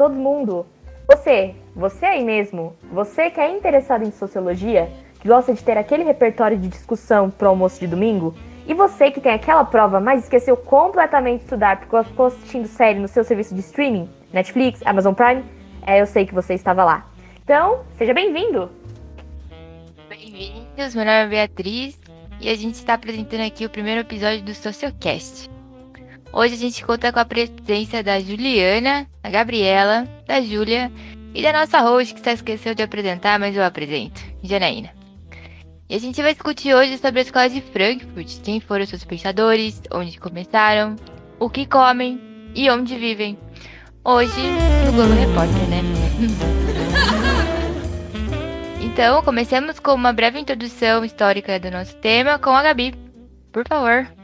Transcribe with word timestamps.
Todo 0.00 0.14
mundo. 0.14 0.64
Você, 1.06 1.54
você 1.76 2.06
aí 2.06 2.24
mesmo, 2.24 2.74
você 2.90 3.28
que 3.28 3.38
é 3.38 3.54
interessado 3.54 4.02
em 4.02 4.10
sociologia, 4.10 4.90
que 5.20 5.28
gosta 5.28 5.52
de 5.52 5.62
ter 5.62 5.76
aquele 5.76 6.04
repertório 6.04 6.56
de 6.56 6.68
discussão 6.68 7.28
pro 7.28 7.50
almoço 7.50 7.78
de 7.78 7.86
domingo, 7.86 8.34
e 8.66 8.72
você 8.72 9.10
que 9.10 9.20
tem 9.20 9.34
aquela 9.34 9.62
prova, 9.62 10.00
mas 10.00 10.22
esqueceu 10.22 10.56
completamente 10.56 11.40
de 11.40 11.44
estudar 11.44 11.80
porque 11.80 12.02
ficou 12.08 12.28
assistindo 12.28 12.66
série 12.66 12.98
no 12.98 13.08
seu 13.08 13.22
serviço 13.22 13.54
de 13.54 13.60
streaming, 13.60 14.08
Netflix, 14.32 14.80
Amazon 14.86 15.12
Prime, 15.12 15.44
é, 15.86 16.00
eu 16.00 16.06
sei 16.06 16.24
que 16.24 16.32
você 16.32 16.54
estava 16.54 16.82
lá. 16.82 17.06
Então, 17.44 17.84
seja 17.98 18.14
bem-vindo! 18.14 18.70
Bem-vindos, 20.08 20.94
meu 20.94 21.04
nome 21.04 21.24
é 21.24 21.26
Beatriz 21.26 22.00
e 22.40 22.48
a 22.48 22.54
gente 22.54 22.76
está 22.76 22.94
apresentando 22.94 23.42
aqui 23.42 23.66
o 23.66 23.68
primeiro 23.68 24.00
episódio 24.00 24.42
do 24.42 24.54
Sociocast. 24.54 25.59
Hoje 26.32 26.54
a 26.54 26.58
gente 26.58 26.84
conta 26.84 27.12
com 27.12 27.18
a 27.18 27.24
presença 27.24 28.02
da 28.04 28.20
Juliana, 28.20 29.06
da 29.20 29.30
Gabriela, 29.30 30.06
da 30.26 30.40
Júlia 30.40 30.90
e 31.34 31.42
da 31.42 31.52
nossa 31.52 31.80
host 31.80 32.14
que 32.14 32.20
só 32.22 32.30
esqueceu 32.30 32.72
de 32.72 32.82
apresentar, 32.82 33.38
mas 33.38 33.56
eu 33.56 33.64
apresento, 33.64 34.20
Janaína. 34.42 34.90
E 35.88 35.94
a 35.96 35.98
gente 35.98 36.22
vai 36.22 36.32
discutir 36.32 36.72
hoje 36.72 36.98
sobre 36.98 37.18
a 37.18 37.22
escola 37.24 37.50
de 37.50 37.60
Frankfurt, 37.60 38.40
quem 38.44 38.60
foram 38.60 38.86
seus 38.86 39.04
pensadores, 39.04 39.82
onde 39.92 40.20
começaram, 40.20 40.94
o 41.40 41.50
que 41.50 41.66
comem 41.66 42.20
e 42.54 42.70
onde 42.70 42.96
vivem. 42.96 43.36
Hoje 44.04 44.40
no 44.86 44.92
Globo 44.92 45.12
Repórter, 45.12 45.68
né? 45.68 45.82
então, 48.80 49.20
comecemos 49.24 49.80
com 49.80 49.94
uma 49.94 50.12
breve 50.12 50.38
introdução 50.38 51.04
histórica 51.04 51.58
do 51.58 51.72
nosso 51.72 51.96
tema 51.96 52.38
com 52.38 52.50
a 52.50 52.62
Gabi. 52.62 52.94
Por 53.52 53.66
favor. 53.66 54.19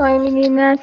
Oi 0.00 0.16
meninas. 0.20 0.78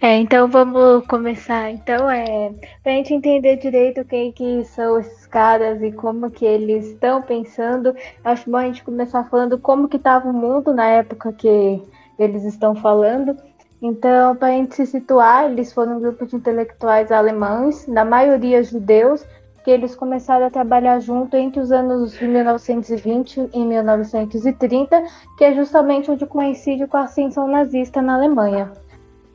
É, 0.00 0.16
então 0.16 0.48
vamos 0.48 1.06
começar. 1.06 1.70
Então 1.70 2.10
é 2.10 2.54
pra 2.82 2.92
gente 2.92 3.12
entender 3.12 3.56
direito 3.56 4.02
quem 4.06 4.32
que 4.32 4.64
são 4.64 4.98
esses 4.98 5.26
caras 5.26 5.82
e 5.82 5.92
como 5.92 6.30
que 6.30 6.46
eles 6.46 6.86
estão 6.86 7.20
pensando. 7.20 7.94
Acho 8.24 8.50
bom 8.50 8.56
a 8.56 8.64
gente 8.64 8.82
começar 8.82 9.24
falando 9.24 9.58
como 9.58 9.90
que 9.90 9.98
estava 9.98 10.26
o 10.30 10.32
mundo 10.32 10.72
na 10.72 10.86
época 10.86 11.34
que 11.34 11.82
eles 12.18 12.44
estão 12.44 12.74
falando. 12.74 13.36
Então, 13.82 14.34
para 14.36 14.48
a 14.48 14.52
gente 14.52 14.74
se 14.74 14.86
situar, 14.86 15.50
eles 15.50 15.70
foram 15.70 15.98
um 15.98 16.00
grupo 16.00 16.24
de 16.24 16.36
intelectuais 16.36 17.12
alemães, 17.12 17.86
na 17.86 18.06
maioria 18.06 18.62
judeus, 18.62 19.22
eles 19.70 19.94
começaram 19.94 20.46
a 20.46 20.50
trabalhar 20.50 21.00
junto 21.00 21.36
entre 21.36 21.60
os 21.60 21.70
anos 21.70 22.12
de 22.18 22.26
1920 22.26 23.50
e 23.52 23.58
1930, 23.58 25.02
que 25.36 25.44
é 25.44 25.54
justamente 25.54 26.10
onde 26.10 26.26
coincide 26.26 26.86
com 26.86 26.96
a 26.96 27.02
ascensão 27.02 27.46
nazista 27.46 28.02
na 28.02 28.14
Alemanha. 28.14 28.72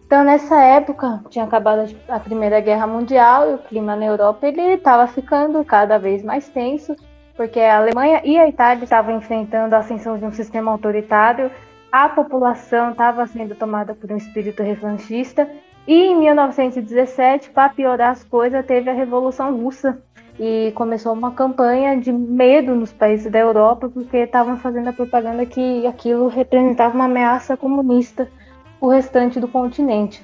Então, 0.06 0.24
nessa 0.24 0.62
época, 0.62 1.24
tinha 1.30 1.46
acabado 1.46 1.96
a 2.08 2.20
Primeira 2.20 2.60
Guerra 2.60 2.86
Mundial 2.86 3.50
e 3.50 3.54
o 3.56 3.58
clima 3.58 3.96
na 3.96 4.06
Europa 4.06 4.48
estava 4.48 5.08
ficando 5.08 5.66
cada 5.66 5.98
vez 5.98 6.24
mais 6.24 6.48
tenso, 6.48 6.96
porque 7.36 7.60
a 7.60 7.78
Alemanha 7.78 8.22
e 8.24 8.38
a 8.38 8.48
Itália 8.48 8.84
estavam 8.84 9.18
enfrentando 9.18 9.74
a 9.74 9.80
ascensão 9.80 10.18
de 10.18 10.26
um 10.26 10.32
sistema 10.32 10.72
autoritário, 10.72 11.50
a 11.92 12.08
população 12.08 12.92
estava 12.92 13.26
sendo 13.26 13.56
tomada 13.56 13.96
por 13.96 14.12
um 14.12 14.18
espírito 14.18 14.62
revanchista, 14.62 15.50
e 15.88 15.94
em 15.94 16.16
1917, 16.18 17.52
para 17.52 17.70
piorar 17.70 18.12
as 18.12 18.24
coisas, 18.24 18.66
teve 18.66 18.90
a 18.90 18.94
Revolução 18.94 19.56
Russa, 19.56 20.02
e 20.40 20.72
começou 20.76 21.14
uma 21.14 21.32
campanha 21.32 22.00
de 22.00 22.12
medo 22.12 22.76
nos 22.76 22.92
países 22.92 23.32
da 23.32 23.40
Europa 23.40 23.90
porque 23.90 24.18
estavam 24.18 24.58
fazendo 24.58 24.90
a 24.90 24.94
propaganda 24.94 25.46
que 25.46 25.86
aquilo 25.88 26.28
representava 26.28 26.94
uma 26.94 27.06
ameaça 27.06 27.56
comunista 27.56 28.28
o 28.80 28.90
restante 28.90 29.40
do 29.40 29.48
continente. 29.48 30.22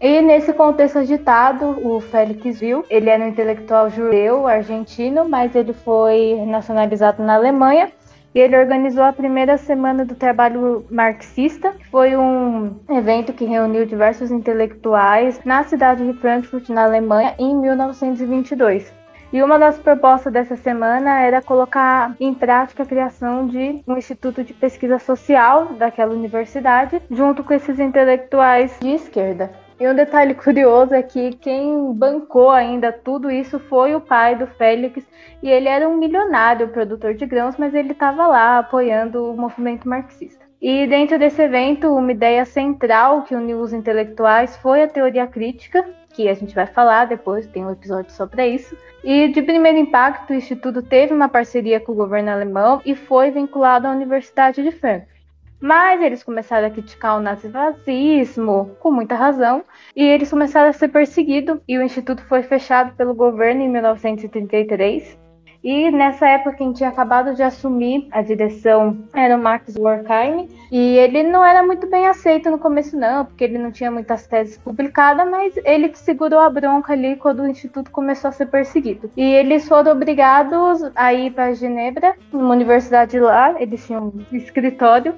E 0.00 0.22
nesse 0.22 0.52
contexto 0.52 0.98
agitado, 0.98 1.76
o 1.84 2.00
Félix 2.00 2.60
Vil, 2.60 2.84
ele 2.88 3.10
era 3.10 3.24
um 3.24 3.28
intelectual 3.28 3.90
judeu 3.90 4.46
argentino, 4.46 5.28
mas 5.28 5.56
ele 5.56 5.72
foi 5.72 6.40
nacionalizado 6.46 7.20
na 7.22 7.34
Alemanha 7.34 7.90
e 8.32 8.38
ele 8.38 8.56
organizou 8.56 9.02
a 9.02 9.12
primeira 9.12 9.58
semana 9.58 10.04
do 10.04 10.14
trabalho 10.14 10.84
marxista, 10.88 11.72
que 11.72 11.86
foi 11.88 12.16
um 12.16 12.76
evento 12.90 13.32
que 13.32 13.44
reuniu 13.44 13.84
diversos 13.86 14.30
intelectuais 14.30 15.40
na 15.44 15.64
cidade 15.64 16.06
de 16.06 16.12
Frankfurt, 16.20 16.68
na 16.68 16.84
Alemanha, 16.84 17.34
em 17.36 17.56
1922. 17.56 18.97
E 19.30 19.42
uma 19.42 19.58
das 19.58 19.78
propostas 19.78 20.32
dessa 20.32 20.56
semana 20.56 21.20
era 21.20 21.42
colocar 21.42 22.16
em 22.18 22.32
prática 22.32 22.82
a 22.82 22.86
criação 22.86 23.46
de 23.46 23.82
um 23.86 23.98
instituto 23.98 24.42
de 24.42 24.54
pesquisa 24.54 24.98
social 24.98 25.74
daquela 25.74 26.14
universidade, 26.14 27.02
junto 27.10 27.44
com 27.44 27.52
esses 27.52 27.78
intelectuais 27.78 28.74
de 28.80 28.88
esquerda. 28.88 29.52
E 29.78 29.86
um 29.86 29.94
detalhe 29.94 30.32
curioso 30.34 30.94
é 30.94 31.02
que 31.02 31.32
quem 31.36 31.92
bancou 31.92 32.50
ainda 32.50 32.90
tudo 32.90 33.30
isso 33.30 33.58
foi 33.58 33.94
o 33.94 34.00
pai 34.00 34.34
do 34.34 34.46
Félix, 34.46 35.04
e 35.42 35.50
ele 35.50 35.68
era 35.68 35.86
um 35.86 35.98
milionário 35.98 36.68
produtor 36.68 37.12
de 37.12 37.26
grãos, 37.26 37.56
mas 37.58 37.74
ele 37.74 37.92
estava 37.92 38.26
lá 38.26 38.58
apoiando 38.58 39.30
o 39.30 39.36
movimento 39.36 39.86
marxista. 39.86 40.48
E 40.60 40.86
dentro 40.86 41.18
desse 41.18 41.42
evento, 41.42 41.94
uma 41.94 42.10
ideia 42.10 42.46
central 42.46 43.22
que 43.22 43.34
uniu 43.34 43.60
os 43.60 43.74
intelectuais 43.74 44.56
foi 44.56 44.82
a 44.82 44.88
teoria 44.88 45.26
crítica, 45.26 45.84
que 46.18 46.28
a 46.28 46.34
gente 46.34 46.52
vai 46.52 46.66
falar 46.66 47.04
depois, 47.04 47.46
tem 47.46 47.64
um 47.64 47.70
episódio 47.70 48.10
só 48.10 48.26
para 48.26 48.44
isso. 48.44 48.76
E 49.04 49.28
de 49.28 49.40
primeiro 49.40 49.78
impacto, 49.78 50.30
o 50.30 50.34
Instituto 50.34 50.82
teve 50.82 51.14
uma 51.14 51.28
parceria 51.28 51.78
com 51.78 51.92
o 51.92 51.94
governo 51.94 52.28
alemão 52.28 52.82
e 52.84 52.96
foi 52.96 53.30
vinculado 53.30 53.86
à 53.86 53.92
Universidade 53.92 54.60
de 54.60 54.72
Frankfurt. 54.72 55.16
Mas 55.60 56.02
eles 56.02 56.24
começaram 56.24 56.66
a 56.66 56.70
criticar 56.70 57.16
o 57.16 57.20
nazifascismo, 57.20 58.76
com 58.80 58.90
muita 58.90 59.14
razão, 59.14 59.64
e 59.94 60.04
eles 60.04 60.28
começaram 60.28 60.70
a 60.70 60.72
ser 60.72 60.88
perseguidos, 60.88 61.60
e 61.68 61.78
o 61.78 61.82
instituto 61.82 62.24
foi 62.24 62.42
fechado 62.42 62.96
pelo 62.96 63.14
governo 63.14 63.62
em 63.62 63.68
1933. 63.68 65.27
E 65.62 65.90
nessa 65.90 66.26
época, 66.28 66.56
quem 66.56 66.72
tinha 66.72 66.88
acabado 66.88 67.34
de 67.34 67.42
assumir 67.42 68.06
a 68.10 68.22
direção 68.22 68.96
era 69.14 69.36
o 69.36 69.42
Max 69.42 69.74
Werkheim. 69.76 70.48
E 70.70 70.96
ele 70.98 71.24
não 71.24 71.44
era 71.44 71.62
muito 71.62 71.88
bem 71.88 72.06
aceito 72.06 72.50
no 72.50 72.58
começo, 72.58 72.96
não, 72.96 73.24
porque 73.24 73.44
ele 73.44 73.58
não 73.58 73.72
tinha 73.72 73.90
muitas 73.90 74.26
teses 74.26 74.56
publicadas, 74.58 75.28
mas 75.28 75.56
ele 75.64 75.88
que 75.88 75.98
segurou 75.98 76.40
a 76.40 76.50
bronca 76.50 76.92
ali 76.92 77.16
quando 77.16 77.40
o 77.40 77.46
instituto 77.46 77.90
começou 77.90 78.28
a 78.28 78.32
ser 78.32 78.46
perseguido. 78.46 79.10
E 79.16 79.22
eles 79.22 79.66
foram 79.66 79.92
obrigados 79.92 80.82
a 80.94 81.12
ir 81.12 81.32
para 81.32 81.54
Genebra, 81.54 82.14
numa 82.32 82.54
universidade 82.54 83.18
lá, 83.18 83.60
eles 83.60 83.86
tinham 83.86 84.12
um 84.30 84.36
escritório 84.36 85.14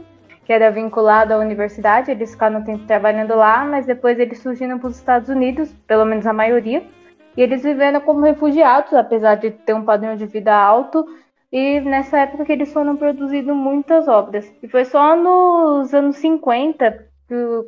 que 0.51 0.53
era 0.53 0.69
vinculado 0.69 1.33
à 1.33 1.39
universidade, 1.39 2.11
eles 2.11 2.33
ficaram 2.33 2.65
tempo 2.65 2.85
trabalhando 2.85 3.37
lá, 3.37 3.65
mas 3.65 3.87
depois 3.87 4.19
eles 4.19 4.41
surgiram 4.41 4.81
para 4.81 4.89
os 4.89 4.97
Estados 4.97 5.29
Unidos, 5.29 5.73
pelo 5.87 6.05
menos 6.05 6.27
a 6.27 6.33
maioria. 6.33 6.83
E 7.37 7.43
eles 7.43 7.63
viveram 7.63 8.01
como 8.01 8.21
refugiados, 8.21 8.93
apesar 8.93 9.37
de 9.37 9.51
ter 9.51 9.75
um 9.75 9.85
padrão 9.85 10.17
de 10.17 10.27
vida 10.27 10.55
alto. 10.55 11.07
E 11.53 11.81
nessa 11.81 12.19
época 12.19 12.45
que 12.45 12.53
eles 12.53 12.73
foram 12.73 12.97
produzindo 12.97 13.55
muitas 13.55 14.09
obras. 14.09 14.53
E 14.63 14.69
foi 14.69 14.85
só 14.85 15.17
nos 15.17 15.93
anos 15.93 16.17
50, 16.17 17.07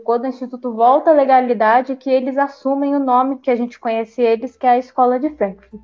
quando 0.04 0.24
o 0.24 0.28
Instituto 0.28 0.72
volta 0.74 1.10
à 1.10 1.14
legalidade, 1.14 1.96
que 1.96 2.10
eles 2.10 2.36
assumem 2.36 2.94
o 2.94 3.00
nome 3.00 3.38
que 3.38 3.50
a 3.50 3.56
gente 3.56 3.78
conhece 3.78 4.20
eles, 4.22 4.56
que 4.56 4.66
é 4.66 4.70
a 4.70 4.78
Escola 4.78 5.18
de 5.18 5.30
Frankfurt. 5.30 5.82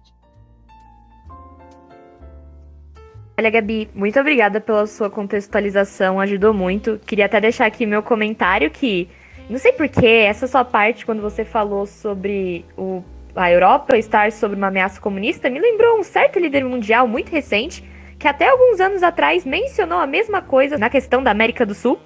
Olha, 3.39 3.51
Gabi, 3.51 3.89
muito 3.95 4.19
obrigada 4.19 4.61
pela 4.61 4.85
sua 4.85 5.09
contextualização, 5.09 6.19
ajudou 6.19 6.53
muito. 6.53 6.99
Queria 7.07 7.27
até 7.27 7.41
deixar 7.41 7.67
aqui 7.67 7.87
meu 7.87 8.03
comentário 8.03 8.69
que, 8.69 9.09
não 9.49 9.59
sei 9.59 9.73
porquê, 9.73 10.25
essa 10.29 10.49
sua 10.49 10.65
parte, 10.65 11.07
quando 11.07 11.23
você 11.23 11.45
falou 11.45 11.87
sobre 11.87 12.65
o 12.77 13.01
a 13.39 13.53
Europa 13.53 13.97
estar 13.97 14.33
sob 14.33 14.57
uma 14.57 14.67
ameaça 14.67 15.01
comunista 15.01 15.49
me 15.49 15.61
lembrou 15.61 15.99
um 15.99 16.03
certo 16.03 16.41
líder 16.41 16.65
mundial 16.65 17.07
muito 17.07 17.31
recente 17.31 17.85
que 18.19 18.27
até 18.27 18.49
alguns 18.49 18.81
anos 18.81 19.01
atrás 19.01 19.45
mencionou 19.45 20.01
a 20.01 20.07
mesma 20.09 20.43
coisa 20.43 20.77
na 20.77 20.91
questão 20.91 21.23
da 21.23 21.31
América 21.31 21.65
do 21.65 21.73
Sul. 21.73 22.01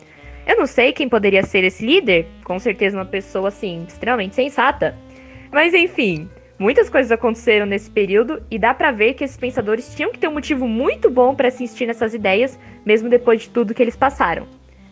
Eu 0.46 0.58
não 0.58 0.66
sei 0.66 0.92
quem 0.92 1.08
poderia 1.08 1.42
ser 1.42 1.64
esse 1.64 1.86
líder, 1.86 2.26
com 2.44 2.58
certeza 2.58 2.98
uma 2.98 3.06
pessoa 3.06 3.48
assim 3.48 3.86
extremamente 3.88 4.34
sensata. 4.34 4.94
Mas 5.50 5.72
enfim, 5.72 6.28
muitas 6.58 6.90
coisas 6.90 7.10
aconteceram 7.10 7.64
nesse 7.64 7.90
período 7.90 8.42
e 8.50 8.58
dá 8.58 8.74
para 8.74 8.90
ver 8.90 9.14
que 9.14 9.24
esses 9.24 9.38
pensadores 9.38 9.94
tinham 9.94 10.12
que 10.12 10.18
ter 10.18 10.28
um 10.28 10.34
motivo 10.34 10.68
muito 10.68 11.08
bom 11.08 11.34
para 11.34 11.48
insistir 11.48 11.86
nessas 11.86 12.12
ideias, 12.12 12.58
mesmo 12.84 13.08
depois 13.08 13.40
de 13.40 13.48
tudo 13.48 13.72
que 13.72 13.82
eles 13.82 13.96
passaram. 13.96 14.46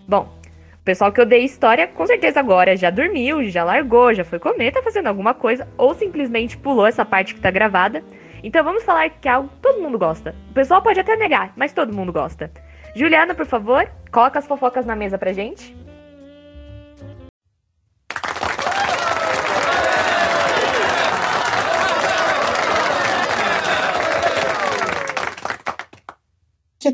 Bom, 0.09 0.40
o 0.81 0.83
pessoal 0.83 1.13
que 1.13 1.21
odeia 1.21 1.45
história, 1.45 1.87
com 1.87 2.07
certeza 2.07 2.41
agora 2.41 2.75
já 2.75 2.89
dormiu, 2.89 3.45
já 3.45 3.63
largou, 3.63 4.15
já 4.15 4.25
foi 4.25 4.39
comer, 4.39 4.73
tá 4.73 4.83
fazendo 4.83 5.09
alguma 5.09 5.35
coisa, 5.35 5.69
ou 5.77 5.95
simplesmente 5.95 6.57
pulou 6.57 6.87
essa 6.87 7.05
parte 7.05 7.35
que 7.35 7.41
tá 7.41 7.51
gravada. 7.51 8.03
Então 8.43 8.65
vamos 8.65 8.83
falar 8.83 9.11
que 9.11 9.29
é 9.29 9.33
algo 9.33 9.51
todo 9.61 9.83
mundo 9.83 9.99
gosta. 9.99 10.35
O 10.51 10.55
pessoal 10.55 10.81
pode 10.81 10.99
até 10.99 11.17
negar, 11.17 11.53
mas 11.55 11.75
todo 11.75 11.93
mundo 11.93 12.11
gosta. 12.11 12.51
Juliana, 12.97 13.35
por 13.35 13.45
favor, 13.45 13.87
coloca 14.11 14.39
as 14.39 14.47
fofocas 14.47 14.87
na 14.87 14.97
mesa 14.97 15.19
pra 15.19 15.35
gente. 15.35 15.77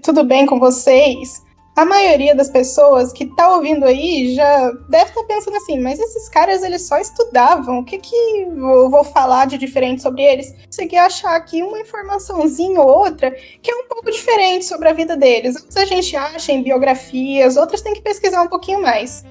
Tudo 0.03 0.25
bem 0.25 0.44
com 0.44 0.59
vocês? 0.59 1.45
A 1.76 1.84
maioria 1.84 2.34
das 2.34 2.49
pessoas 2.49 3.12
que 3.12 3.26
tá 3.26 3.50
ouvindo 3.50 3.84
aí 3.84 4.34
já 4.34 4.70
deve 4.88 5.11
estar 5.11 5.20
tá 5.20 5.26
pensando 5.26 5.56
assim, 5.58 5.78
mas 5.78 6.00
esses 6.00 6.26
caras 6.26 6.62
eles 6.62 6.88
só 6.88 6.99
estudavam, 6.99 7.81
o 7.81 7.84
que 7.84 7.99
que 7.99 8.17
eu 8.17 8.88
vou 8.88 9.05
falar 9.05 9.46
de 9.46 9.58
diferente 9.58 10.00
sobre 10.00 10.23
eles? 10.23 10.55
Consegui 10.64 10.96
achar 10.96 11.37
aqui 11.37 11.62
uma 11.62 11.78
informaçãozinha 11.78 12.81
ou 12.81 12.88
outra 12.88 13.31
que 13.31 13.70
é 13.70 13.75
um 13.75 13.87
pouco 13.88 14.11
diferente 14.11 14.64
sobre 14.64 14.88
a 14.88 14.94
vida 14.94 15.19
deles. 15.19 15.55
Outras 15.56 15.76
a 15.76 15.84
gente 15.84 16.17
acha 16.17 16.50
em 16.50 16.62
biografias, 16.62 17.58
outras 17.58 17.82
tem 17.82 17.93
que 17.93 18.00
pesquisar 18.00 18.40
um 18.40 18.49
pouquinho 18.49 18.81
mais. 18.81 19.22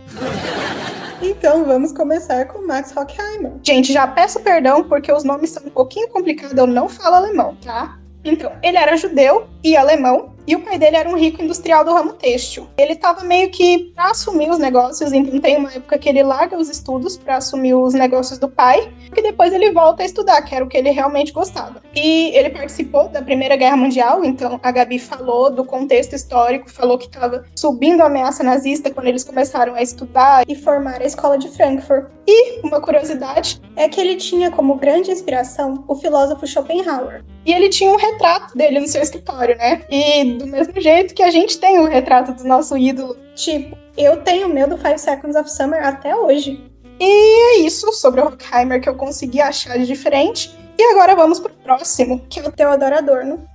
Então 1.24 1.66
vamos 1.66 1.92
começar 1.92 2.46
com 2.46 2.68
Max 2.68 2.96
Horkheimer. 2.96 3.54
Gente, 3.64 3.92
já 3.92 4.06
peço 4.06 4.40
perdão 4.42 4.84
porque 4.84 5.12
os 5.12 5.24
nomes 5.24 5.50
são 5.50 5.64
um 5.66 5.72
pouquinho 5.72 6.08
complicados, 6.10 6.56
eu 6.56 6.68
não 6.68 6.88
falo 6.88 7.16
alemão, 7.16 7.58
tá? 7.64 7.98
Então, 8.24 8.52
ele 8.64 8.76
era 8.76 8.98
judeu 8.98 9.48
e 9.64 9.78
alemão, 9.78 10.35
e 10.48 10.56
o 10.56 10.62
pai 10.62 10.78
dele 10.78 10.96
era 10.96 11.10
um 11.10 11.18
rico 11.18 11.42
industrial 11.42 11.84
do 11.84 11.94
ramo 11.94 12.14
têxtil. 12.14 12.68
Ele 12.78 12.94
estava 12.94 13.24
meio 13.24 13.50
que 13.50 13.92
para 13.96 14.12
assumir 14.12 14.50
os 14.50 14.60
negócios, 14.60 15.12
então 15.12 15.40
tem 15.40 15.58
uma 15.58 15.74
época 15.74 15.98
que 15.98 16.10
ele 16.10 16.24
larga 16.24 16.58
os 16.58 16.70
estudos 16.70 17.18
para 17.18 17.38
assumir 17.38 17.74
os 17.74 17.94
negócios 17.94 18.38
do 18.40 18.50
pai, 18.50 18.92
e 19.16 19.22
depois 19.22 19.54
ele 19.54 19.72
volta 19.72 20.04
a 20.04 20.06
estudar, 20.06 20.42
que 20.42 20.54
era 20.54 20.64
o 20.64 20.68
que 20.68 20.78
ele 20.78 20.90
realmente 20.90 21.32
gostava. 21.32 21.82
E 21.96 22.36
ele 22.36 22.50
participou 22.50 23.08
da 23.10 23.22
Primeira 23.22 23.56
Guerra 23.56 23.78
Mundial, 23.78 24.24
então 24.24 24.60
a 24.62 24.72
Gabi 24.72 25.00
falou 25.00 25.50
do 25.50 25.64
contexto 25.64 26.14
histórico, 26.14 26.70
falou 26.70 26.98
que 26.98 27.08
estava 27.08 27.46
subindo 27.56 28.02
a 28.02 28.06
ameaça 28.06 28.44
nazista 28.44 28.90
quando 28.92 29.08
eles 29.08 29.24
começaram 29.24 29.76
a 29.76 29.82
estudar 29.82 30.44
e 30.48 30.56
formar 30.56 31.02
a 31.02 31.06
escola 31.06 31.38
de 31.38 31.50
Frankfurt. 31.50 32.08
E 32.28 32.60
uma 32.66 32.82
curiosidade 32.82 33.62
é 33.76 33.88
que 33.88 34.02
ele 34.02 34.16
tinha 34.16 34.50
como 34.50 34.76
grande 34.76 35.12
inspiração 35.12 35.84
o 35.88 35.96
filósofo 35.96 36.48
Schopenhauer. 36.48 37.24
E 37.46 37.54
ele 37.54 37.70
tinha 37.70 37.92
um 37.92 37.96
retrato 37.96 38.58
dele 38.58 38.80
no 38.80 38.88
seu 38.88 39.02
escritório, 39.02 39.56
né? 39.56 39.84
E 39.90 40.35
do 40.38 40.48
mesmo 40.48 40.80
jeito 40.80 41.14
que 41.14 41.24
a 41.24 41.32
gente 41.32 41.60
tem 41.60 41.80
o 41.80 41.88
retrato 41.88 42.34
do 42.34 42.44
nosso 42.44 42.78
ídolo. 42.78 43.16
Tipo, 43.36 43.78
eu 43.98 44.22
tenho 44.24 44.48
o 44.48 44.54
meu 44.54 44.68
do 44.68 44.78
Five 44.78 45.00
Seconds 45.00 45.36
of 45.36 45.50
Summer 45.50 45.86
até 45.86 46.16
hoje. 46.16 46.64
E 47.00 47.04
é 47.04 47.60
isso 47.60 47.92
sobre 47.94 48.22
o 48.22 48.26
Horkheimer 48.26 48.82
que 48.82 48.88
eu 48.88 48.96
consegui 48.96 49.42
achar 49.42 49.78
de 49.78 49.86
diferente. 49.86 50.56
E 50.78 50.84
agora 50.92 51.16
vamos 51.16 51.40
pro 51.40 51.54
próximo, 51.54 52.26
que 52.30 52.40
é 52.40 52.48
o 52.48 52.52
Theodor 52.52 52.94
Adorno. 52.94 53.46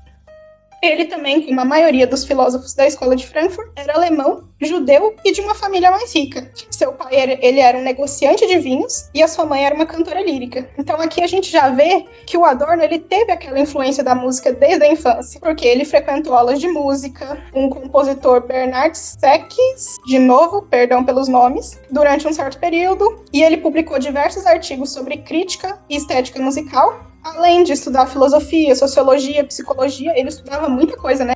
Ele 0.82 1.04
também, 1.04 1.42
como 1.42 1.60
a 1.60 1.64
maioria 1.64 2.06
dos 2.06 2.24
filósofos 2.24 2.72
da 2.72 2.86
escola 2.86 3.14
de 3.14 3.26
Frankfurt, 3.26 3.68
era 3.76 3.94
alemão, 3.94 4.44
judeu 4.58 5.14
e 5.24 5.32
de 5.32 5.40
uma 5.40 5.54
família 5.54 5.90
mais 5.90 6.14
rica. 6.14 6.50
Seu 6.70 6.92
pai 6.92 7.16
era, 7.16 7.46
ele 7.46 7.60
era 7.60 7.76
um 7.76 7.82
negociante 7.82 8.46
de 8.46 8.58
vinhos 8.58 9.10
e 9.14 9.22
a 9.22 9.28
sua 9.28 9.44
mãe 9.44 9.64
era 9.64 9.74
uma 9.74 9.84
cantora 9.84 10.22
lírica. 10.22 10.68
Então 10.78 10.96
aqui 10.96 11.22
a 11.22 11.26
gente 11.26 11.50
já 11.50 11.68
vê 11.68 12.06
que 12.26 12.36
o 12.36 12.44
Adorno 12.44 12.82
ele 12.82 12.98
teve 12.98 13.30
aquela 13.30 13.60
influência 13.60 14.02
da 14.02 14.14
música 14.14 14.52
desde 14.52 14.84
a 14.84 14.90
infância, 14.90 15.38
porque 15.40 15.66
ele 15.66 15.84
frequentou 15.84 16.34
aulas 16.34 16.58
de 16.58 16.68
música, 16.68 17.38
um 17.54 17.68
compositor 17.68 18.46
Bernard 18.46 18.96
Secks, 18.96 19.98
de 20.06 20.18
novo, 20.18 20.62
perdão 20.62 21.04
pelos 21.04 21.28
nomes, 21.28 21.78
durante 21.90 22.26
um 22.26 22.32
certo 22.32 22.58
período, 22.58 23.22
e 23.32 23.42
ele 23.42 23.58
publicou 23.58 23.98
diversos 23.98 24.46
artigos 24.46 24.92
sobre 24.92 25.18
crítica 25.18 25.78
e 25.88 25.96
estética 25.96 26.40
musical, 26.40 27.09
além 27.22 27.62
de 27.62 27.72
estudar 27.72 28.06
filosofia, 28.06 28.74
sociologia, 28.74 29.44
psicologia, 29.44 30.18
ele 30.18 30.28
estudava 30.28 30.68
muita 30.68 30.96
coisa, 30.96 31.24
né? 31.24 31.34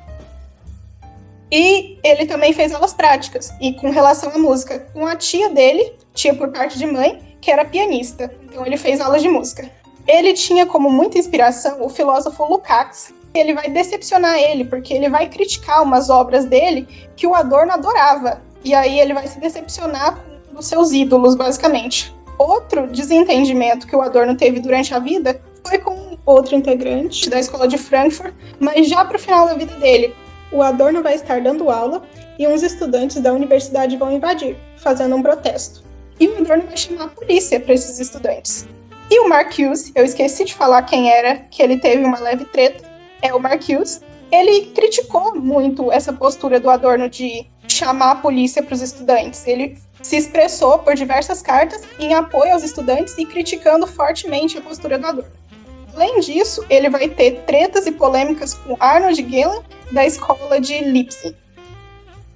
E 1.51 1.99
ele 2.03 2.27
também 2.27 2.53
fez 2.53 2.75
aulas 2.75 2.93
práticas, 2.93 3.53
e 3.61 3.75
com 3.75 3.91
relação 3.91 4.31
à 4.35 4.39
música, 4.39 4.87
com 4.93 5.07
a 5.07 5.15
tia 5.15 5.51
dele, 5.51 5.93
tia 6.13 6.35
por 6.35 6.49
parte 6.49 6.79
de 6.79 6.87
mãe, 6.87 7.37
que 7.41 7.51
era 7.51 7.65
pianista. 7.65 8.35
Então 8.43 8.67
ele 8.67 8.77
fez 8.77 9.01
aulas 9.01 9.23
de 9.23 9.29
música. 9.29 9.71
Ele 10.07 10.33
tinha 10.33 10.67
como 10.67 10.91
muita 10.91 11.19
inspiração 11.19 11.83
o 11.83 11.89
filósofo 11.89 12.45
Lukács. 12.45 13.13
Ele 13.33 13.55
vai 13.55 13.69
decepcionar 13.69 14.39
ele, 14.39 14.65
porque 14.65 14.95
ele 14.95 15.09
vai 15.09 15.29
criticar 15.29 15.83
umas 15.83 16.11
obras 16.11 16.45
dele 16.45 16.89
que 17.17 17.27
o 17.27 17.35
Adorno 17.35 17.73
adorava. 17.73 18.41
E 18.65 18.75
aí 18.75 18.99
ele 18.99 19.15
vai 19.15 19.27
se 19.27 19.39
decepcionar 19.39 20.19
com 20.51 20.59
os 20.59 20.67
seus 20.67 20.93
ídolos, 20.93 21.35
basicamente. 21.35 22.15
Outro 22.39 22.87
desentendimento 22.87 23.87
que 23.87 23.95
o 23.95 24.03
Adorno 24.03 24.37
teve 24.37 24.61
durante 24.61 24.95
a 24.95 24.99
vida 24.99 25.41
foi 25.67 25.79
com 25.79 26.19
outro 26.27 26.55
integrante 26.55 27.29
da 27.29 27.39
escola 27.39 27.67
de 27.67 27.79
Frankfurt, 27.79 28.35
mas 28.61 28.89
já 28.89 29.05
para 29.05 29.17
o 29.17 29.21
final 29.21 29.47
da 29.47 29.55
vida 29.55 29.75
dele, 29.77 30.15
o 30.53 30.63
Adorno 30.63 31.03
vai 31.03 31.15
estar 31.15 31.41
dando 31.41 31.71
aula 31.71 32.03
e 32.39 32.47
uns 32.47 32.63
estudantes 32.63 33.21
da 33.21 33.33
universidade 33.33 33.97
vão 33.97 34.13
invadir, 34.13 34.57
fazendo 34.77 35.17
um 35.17 35.23
protesto. 35.23 35.83
E 36.21 36.29
o 36.29 36.39
Adorno 36.39 36.65
vai 36.67 36.77
chamar 36.77 37.05
a 37.05 37.09
polícia 37.09 37.59
para 37.59 37.75
esses 37.75 37.99
estudantes. 37.99 38.69
E 39.11 39.21
o 39.21 39.29
Marcuse, 39.29 39.93
eu 39.95 40.05
esqueci 40.05 40.45
de 40.45 40.55
falar 40.55 40.83
quem 40.83 41.11
era, 41.11 41.37
que 41.51 41.63
ele 41.63 41.79
teve 41.79 42.05
uma 42.05 42.19
leve 42.19 42.45
treta, 42.45 42.85
é 43.21 43.35
o 43.35 43.41
Marcuse. 43.41 44.01
Ele 44.31 44.67
criticou 44.67 45.35
muito 45.35 45.93
essa 45.93 46.13
postura 46.13 46.59
do 46.59 46.71
Adorno 46.71 47.09
de 47.09 47.47
chamar 47.69 48.13
a 48.13 48.17
polícia 48.17 48.63
para 48.63 48.75
os 48.75 48.81
estudantes. 48.81 49.47
Ele 49.47 49.77
se 50.03 50.17
expressou 50.17 50.79
por 50.79 50.95
diversas 50.95 51.41
cartas 51.43 51.83
em 51.99 52.15
apoio 52.15 52.53
aos 52.53 52.63
estudantes 52.63 53.17
e 53.19 53.25
criticando 53.25 53.87
fortemente 53.87 54.59
a 54.59 54.61
postura 54.61 54.99
do 54.99 55.07
Adorno. 55.07 55.33
Além 55.95 56.19
disso, 56.21 56.65
ele 56.69 56.91
vai 56.91 57.09
ter 57.09 57.43
tretas 57.47 57.87
e 57.87 57.93
polêmicas 57.93 58.55
com 58.55 58.77
Arnold 58.81 59.17
Gillen, 59.17 59.63
da 59.93 60.05
escola 60.05 60.61
de 60.61 60.81
Leipzig. 60.81 61.37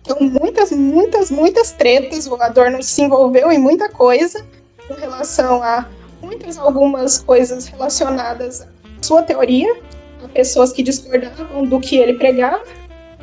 Então, 0.02 0.16
muitas, 0.20 0.70
muitas, 0.70 1.30
muitas 1.30 1.72
tretas. 1.72 2.26
O 2.26 2.34
Adorno 2.36 2.82
se 2.82 3.02
envolveu 3.02 3.50
em 3.50 3.58
muita 3.58 3.88
coisa 3.88 4.44
com 4.86 4.94
relação 4.94 5.62
a 5.62 5.86
muitas, 6.22 6.56
algumas 6.56 7.18
coisas 7.18 7.66
relacionadas 7.66 8.62
à 8.62 8.66
sua 9.02 9.22
teoria, 9.22 9.76
a 10.24 10.28
pessoas 10.28 10.72
que 10.72 10.82
discordavam 10.82 11.64
do 11.64 11.80
que 11.80 11.96
ele 11.96 12.14
pregava, 12.14 12.64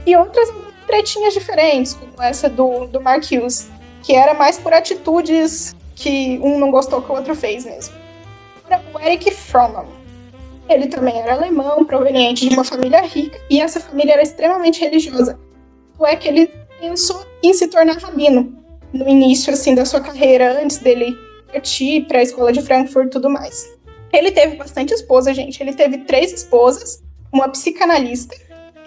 e 0.06 0.15
outras 0.15 0.50
tretinhas 0.86 1.34
diferentes, 1.34 1.94
como 1.94 2.22
essa 2.22 2.48
do, 2.48 2.86
do 2.88 3.01
Marcuse, 3.01 3.68
que 4.04 4.13
era 4.13 4.34
mais 4.34 4.58
por 4.58 4.74
atitudes 4.74 5.75
que 5.96 6.39
um 6.44 6.60
não 6.60 6.70
gostou 6.70 7.01
que 7.01 7.12
o 7.12 7.15
outro 7.15 7.34
fez 7.34 7.65
mesmo. 7.65 7.96
O 8.94 9.00
Eric 9.00 9.32
Fromm 9.32 9.86
ele 10.69 10.88
também 10.88 11.19
era 11.19 11.34
alemão, 11.34 11.86
proveniente 11.86 12.48
de 12.48 12.53
uma 12.53 12.63
família 12.63 13.01
rica, 13.01 13.39
e 13.50 13.62
essa 13.62 13.79
família 13.79 14.13
era 14.13 14.24
extremamente 14.24 14.81
religiosa. 14.81 15.39
O 15.98 16.05
é 16.05 16.15
que 16.15 16.27
ele 16.27 16.51
pensou 16.79 17.25
em 17.43 17.53
se 17.53 17.67
tornar 17.67 17.98
rabino 17.98 18.53
no 18.91 19.07
início 19.07 19.53
assim 19.53 19.75
da 19.75 19.86
sua 19.86 20.01
carreira, 20.01 20.62
antes 20.62 20.77
dele 20.77 21.17
partir 21.51 22.05
para 22.07 22.19
a 22.19 22.24
escola 22.24 22.51
de 22.51 22.62
Frankfurt 22.62 23.07
e 23.07 23.12
tudo 23.12 23.29
mais. 23.29 23.75
Ele 24.12 24.31
teve 24.31 24.55
bastante 24.55 24.93
esposa, 24.93 25.34
gente. 25.34 25.62
Ele 25.62 25.74
teve 25.74 26.00
três 26.00 26.31
esposas, 26.31 27.03
uma 27.31 27.50
psicanalista. 27.50 28.36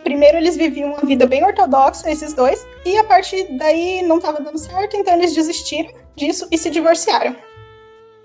Primeiro 0.03 0.39
eles 0.39 0.57
viviam 0.57 0.91
uma 0.91 1.01
vida 1.01 1.27
bem 1.27 1.45
ortodoxa, 1.45 2.11
esses 2.11 2.33
dois, 2.33 2.67
e 2.85 2.97
a 2.97 3.05
partir 3.05 3.47
daí 3.59 4.03
não 4.03 4.17
estava 4.19 4.41
dando 4.41 4.59
certo, 4.59 4.97
então 4.97 5.15
eles 5.15 5.35
desistiram 5.35 5.91
disso 6.17 6.49
e 6.51 6.57
se 6.57 6.71
divorciaram. 6.71 7.37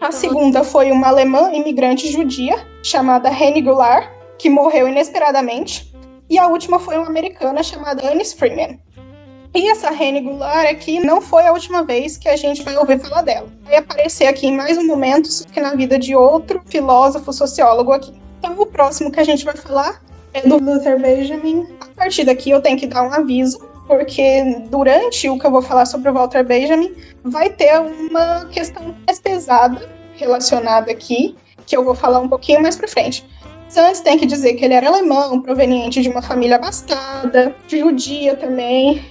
A 0.04 0.12
segunda 0.12 0.66
foi 0.66 0.92
uma 0.92 1.08
alemã 1.08 1.50
imigrante 1.54 2.12
judia 2.12 2.68
chamada 2.84 3.30
Henny 3.30 3.62
Goulart, 3.62 4.12
que 4.38 4.50
morreu 4.50 4.86
inesperadamente. 4.86 5.96
E 6.30 6.38
a 6.38 6.46
última 6.48 6.78
foi 6.78 6.98
uma 6.98 7.08
americana 7.08 7.64
chamada 7.64 8.06
Anne 8.06 8.26
Freeman. 8.26 8.82
E 9.56 9.70
essa 9.70 9.94
Henny 9.94 10.20
Goulart 10.20 10.70
aqui 10.70 11.00
não 11.00 11.22
foi 11.22 11.48
a 11.48 11.54
última 11.54 11.84
vez 11.84 12.18
que 12.18 12.28
a 12.28 12.36
gente 12.36 12.64
vai 12.64 12.76
ouvir 12.76 13.00
falar 13.00 13.22
dela. 13.22 13.48
Vai 13.64 13.78
aparecer 13.78 14.26
aqui 14.26 14.48
em 14.48 14.58
mais 14.58 14.78
um 14.78 14.86
momento, 14.86 15.32
só 15.32 15.46
que 15.46 15.62
na 15.62 15.74
vida 15.74 15.98
de 15.98 16.14
outro 16.14 16.62
filósofo 16.66 17.32
sociólogo 17.32 17.94
aqui. 17.94 18.14
Então 18.40 18.60
o 18.60 18.66
próximo 18.66 19.10
que 19.10 19.22
a 19.22 19.24
gente 19.24 19.46
vai 19.46 19.56
falar 19.56 20.02
é 20.34 20.42
do 20.42 20.58
Luther 20.58 21.00
Benjamin. 21.00 21.66
A 21.80 21.86
partir 21.96 22.26
daqui 22.26 22.50
eu 22.50 22.62
tenho 22.62 22.78
que 22.78 22.88
dar 22.88 23.04
um 23.04 23.14
aviso, 23.14 23.58
porque 23.88 24.44
durante 24.70 25.30
o 25.30 25.38
que 25.38 25.46
eu 25.46 25.52
vou 25.52 25.62
falar 25.62 25.86
sobre 25.86 26.10
o 26.10 26.14
Walter 26.14 26.44
Benjamin, 26.44 26.94
vai 27.24 27.50
ter 27.50 27.80
uma 27.80 28.46
questão 28.46 28.96
mais 29.06 29.20
pesada 29.20 29.90
relacionada 30.16 30.92
aqui, 30.92 31.36
que 31.66 31.76
eu 31.76 31.84
vou 31.84 31.96
falar 31.96 32.20
um 32.20 32.30
pouquinho 32.30 32.62
mais 32.62 32.76
para 32.76 32.88
frente. 32.88 33.26
Mas 33.66 33.78
antes 33.78 34.02
tem 34.02 34.18
que 34.18 34.26
dizer 34.26 34.54
que 34.54 34.64
ele 34.64 34.74
era 34.74 34.88
alemão, 34.88 35.42
proveniente 35.42 36.02
de 36.02 36.10
uma 36.10 36.22
família 36.22 36.58
abastada, 36.58 37.56
judia 37.68 38.36
também, 38.36 39.04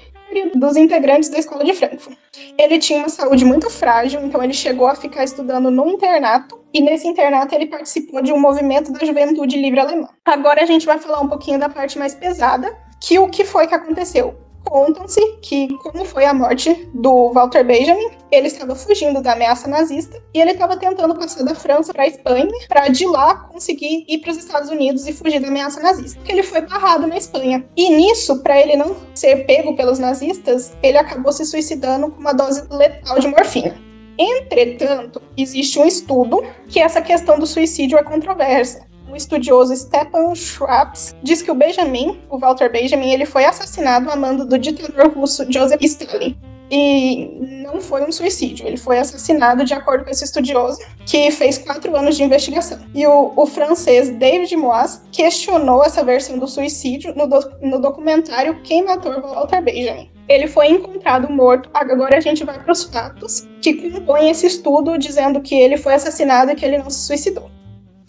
dos 0.55 0.77
integrantes 0.77 1.29
da 1.29 1.39
escola 1.39 1.65
de 1.65 1.75
Frankfurt. 1.75 2.17
Ele 2.59 2.79
tinha 2.79 3.01
uma 3.01 3.09
saúde 3.09 3.45
muito 3.45 3.69
frágil, 3.69 4.25
então 4.25 4.43
ele 4.43 4.55
chegou 4.55 4.87
a 4.87 4.95
ficar 4.95 5.25
estudando 5.25 5.71
no 5.71 5.89
internato, 5.89 6.61
e 6.73 6.81
nesse 6.81 7.07
internato 7.07 7.55
ele 7.55 7.67
participou 7.67 8.23
de 8.23 8.33
um 8.33 8.41
movimento 8.41 8.93
da 8.93 9.05
juventude 9.05 9.61
livre 9.61 9.81
alemã. 9.81 10.09
Agora 10.25 10.63
a 10.63 10.67
gente 10.67 10.87
vai 10.87 10.99
falar 10.99 11.21
um 11.21 11.29
pouquinho 11.29 11.59
da 11.59 11.69
parte 11.69 11.99
mais 11.99 12.15
pesada, 12.15 12.75
que 13.01 13.19
o 13.19 13.29
que 13.29 13.45
foi 13.45 13.67
que 13.67 13.75
aconteceu? 13.75 14.35
Contam-se 14.65 15.21
que, 15.43 15.69
como 15.79 16.05
foi 16.05 16.25
a 16.25 16.33
morte 16.33 16.89
do 16.95 17.33
Walter 17.33 17.65
Benjamin, 17.65 18.11
ele 18.31 18.47
estava 18.47 18.75
fugindo 18.75 19.21
da 19.21 19.33
ameaça 19.33 19.69
nazista 19.69 20.23
e 20.33 20.41
ele 20.41 20.53
estava 20.53 20.77
tentando 20.77 21.15
passar 21.15 21.45
da 21.45 21.55
França 21.55 21.93
para 21.93 22.05
a 22.05 22.07
Espanha 22.07 22.49
para 22.69 22.89
de 22.89 23.07
lá 23.07 23.35
conseguir 23.35 24.05
ir 24.09 24.19
para 24.19 24.31
os 24.31 24.39
Estados 24.39 24.71
Unidos 24.71 25.07
e 25.07 25.13
fugir 25.13 25.41
da 25.41 25.49
ameaça 25.49 25.81
nazista. 25.81 26.19
Ele 26.27 26.43
foi 26.43 26.63
barrado 26.63 27.07
na 27.07 27.17
Espanha. 27.17 27.65
E 27.77 27.91
nisso, 27.91 28.43
para 28.43 28.59
ele 28.61 28.77
não 28.77 28.97
ser 29.15 29.45
pego 29.47 29.77
pelos 29.77 29.99
nazistas, 29.99 30.73
ele 30.83 30.97
acabou 30.97 31.33
se 31.33 31.45
suicidando 31.45 32.11
com 32.11 32.21
uma 32.21 32.33
dose 32.33 32.67
letal 32.71 33.19
de 33.19 33.29
morfina. 33.29 33.77
Entretanto, 34.19 35.21
existe 35.37 35.79
um 35.79 35.87
estudo 35.87 36.43
que 36.69 36.81
essa 36.81 37.03
questão 37.03 37.39
do 37.39 37.47
suicídio 37.47 37.99
é 37.99 38.03
controversa 38.03 38.92
o 39.13 39.17
estudioso 39.17 39.77
Stepan 39.77 40.35
Schwartz 40.35 41.15
diz 41.23 41.43
que 41.43 41.51
o 41.51 41.55
Benjamin, 41.55 42.19
o 42.31 42.39
Walter 42.39 42.73
Benjamin, 42.73 43.13
ele 43.13 43.27
foi 43.27 43.45
assassinado 43.45 44.11
a 44.11 44.17
mando 44.17 44.47
do 44.47 44.59
ditador 44.59 45.13
russo 45.13 45.45
Joseph 45.53 45.83
Stalin. 45.83 46.35
E 46.71 47.29
não 47.63 47.83
foi 47.83 48.03
um 48.03 48.11
suicídio, 48.11 48.67
ele 48.67 48.79
foi 48.79 48.99
assassinado 48.99 49.63
de 49.63 49.75
acordo 49.75 50.05
com 50.05 50.11
esse 50.11 50.25
estudioso, 50.25 50.79
que 51.05 51.31
fez 51.31 51.59
quatro 51.59 51.95
anos 51.95 52.17
de 52.17 52.23
investigação. 52.23 52.79
E 52.95 53.07
o, 53.07 53.35
o 53.37 53.45
francês 53.45 54.09
David 54.09 54.57
Moise 54.57 55.03
questionou 55.13 55.85
essa 55.85 56.03
versão 56.03 56.39
do 56.39 56.49
suicídio 56.49 57.15
no, 57.15 57.27
do, 57.27 57.39
no 57.61 57.79
documentário 57.79 58.63
Quem 58.63 58.87
Matou 58.87 59.21
Walter 59.21 59.61
Benjamin. 59.61 60.11
Ele 60.27 60.47
foi 60.47 60.69
encontrado 60.69 61.31
morto. 61.31 61.69
Agora 61.75 62.17
a 62.17 62.21
gente 62.21 62.43
vai 62.43 62.59
para 62.59 62.73
os 62.73 62.85
fatos 62.85 63.47
que 63.61 63.75
compõem 63.75 64.31
esse 64.31 64.47
estudo 64.47 64.97
dizendo 64.97 65.43
que 65.43 65.55
ele 65.55 65.77
foi 65.77 65.93
assassinado 65.93 66.53
e 66.53 66.55
que 66.55 66.65
ele 66.65 66.79
não 66.79 66.89
se 66.89 67.01
suicidou. 67.01 67.51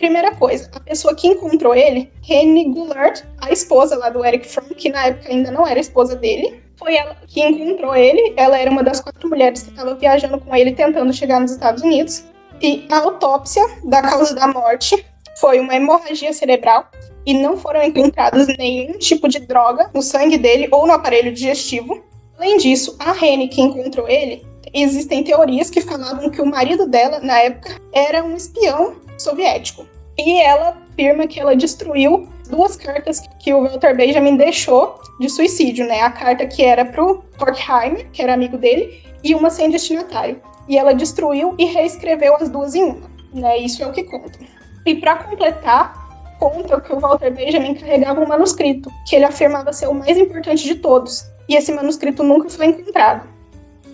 Primeira 0.04 0.36
coisa, 0.36 0.70
a 0.76 0.82
pessoa 0.82 1.16
que 1.16 1.30
encontrou 1.30 1.74
ele, 1.74 2.12
Henny 2.30 2.66
Goulart, 2.74 3.24
a 3.40 3.54
esposa 3.54 3.96
lá 3.96 4.10
do 4.10 4.26
Eric 4.26 4.46
Fromm, 4.46 4.74
que 4.76 4.90
na 4.90 5.06
época 5.06 5.30
ainda 5.30 5.50
não 5.50 5.66
era 5.66 5.80
esposa 5.80 6.14
dele, 6.14 6.62
foi 6.76 6.98
ela 6.98 7.16
que 7.26 7.42
encontrou 7.42 7.96
ele. 7.96 8.34
Ela 8.36 8.58
era 8.58 8.70
uma 8.70 8.84
das 8.84 9.00
quatro 9.00 9.30
mulheres 9.30 9.64
que 9.64 9.70
estava 9.70 9.96
viajando 9.96 10.38
com 10.42 10.54
ele 10.54 10.74
tentando 10.74 11.14
chegar 11.14 11.40
nos 11.40 11.52
Estados 11.52 11.82
Unidos. 11.82 12.26
E 12.62 12.86
a 12.92 12.98
autópsia 12.98 13.64
da 13.86 14.02
causa 14.02 14.36
da 14.36 14.46
morte 14.46 15.06
foi 15.40 15.62
uma 15.62 15.74
hemorragia 15.74 16.34
cerebral 16.34 16.86
e 17.26 17.34
não 17.34 17.56
foram 17.56 17.82
encontrados 17.82 18.46
nenhum 18.58 18.98
tipo 18.98 19.30
de 19.30 19.40
droga 19.40 19.90
no 19.94 20.02
sangue 20.02 20.38
dele 20.38 20.68
ou 20.70 20.86
no 20.86 20.92
aparelho 20.92 21.32
digestivo. 21.32 22.04
Além 22.38 22.58
disso, 22.58 22.98
a 23.00 23.14
Rene 23.14 23.48
que 23.48 23.62
encontrou 23.62 24.10
ele, 24.10 24.46
existem 24.74 25.24
teorias 25.24 25.70
que 25.70 25.80
falavam 25.80 26.30
que 26.30 26.42
o 26.42 26.46
marido 26.46 26.86
dela, 26.88 27.22
na 27.22 27.40
época, 27.40 27.80
era 27.94 28.22
um 28.22 28.36
espião 28.36 28.98
soviético. 29.18 29.93
E 30.18 30.42
ela 30.42 30.78
afirma 30.92 31.28
que 31.28 31.40
ela 31.40 31.56
destruiu 31.56 32.30
duas 32.50 32.76
cartas 32.76 33.22
que 33.40 33.54
o 33.54 33.64
Walter 33.64 33.96
Benjamin 33.96 34.38
deixou 34.38 35.00
de 35.20 35.30
suicídio, 35.30 35.88
né? 35.88 36.02
A 36.02 36.12
carta 36.12 36.46
que 36.46 36.64
era 36.64 36.86
pro 36.86 37.24
Horkheimer, 37.40 38.10
que 38.12 38.22
era 38.22 38.34
amigo 38.34 38.58
dele, 38.58 39.02
e 39.24 39.34
uma 39.34 39.50
sem 39.50 39.70
destinatário. 39.70 40.40
E 40.68 40.78
ela 40.78 40.94
destruiu 40.94 41.56
e 41.58 41.66
reescreveu 41.66 42.36
as 42.36 42.50
duas 42.50 42.76
em 42.76 42.84
uma, 42.84 43.10
né? 43.34 43.58
Isso 43.58 43.82
é 43.82 43.88
o 43.88 43.92
que 43.92 44.04
conta. 44.04 44.38
E 44.86 44.96
para 44.96 45.16
completar, 45.16 45.94
conta 46.40 46.80
que 46.80 46.94
o 46.94 47.00
Walter 47.00 47.32
Benjamin 47.32 47.74
carregava 47.74 48.22
um 48.22 48.28
manuscrito, 48.28 48.92
que 49.08 49.16
ele 49.16 49.26
afirmava 49.26 49.74
ser 49.74 49.88
o 49.88 49.94
mais 49.94 50.18
importante 50.18 50.64
de 50.64 50.76
todos. 50.76 51.26
E 51.48 51.56
esse 51.56 51.72
manuscrito 51.72 52.24
nunca 52.24 52.50
foi 52.50 52.68
encontrado. 52.68 53.28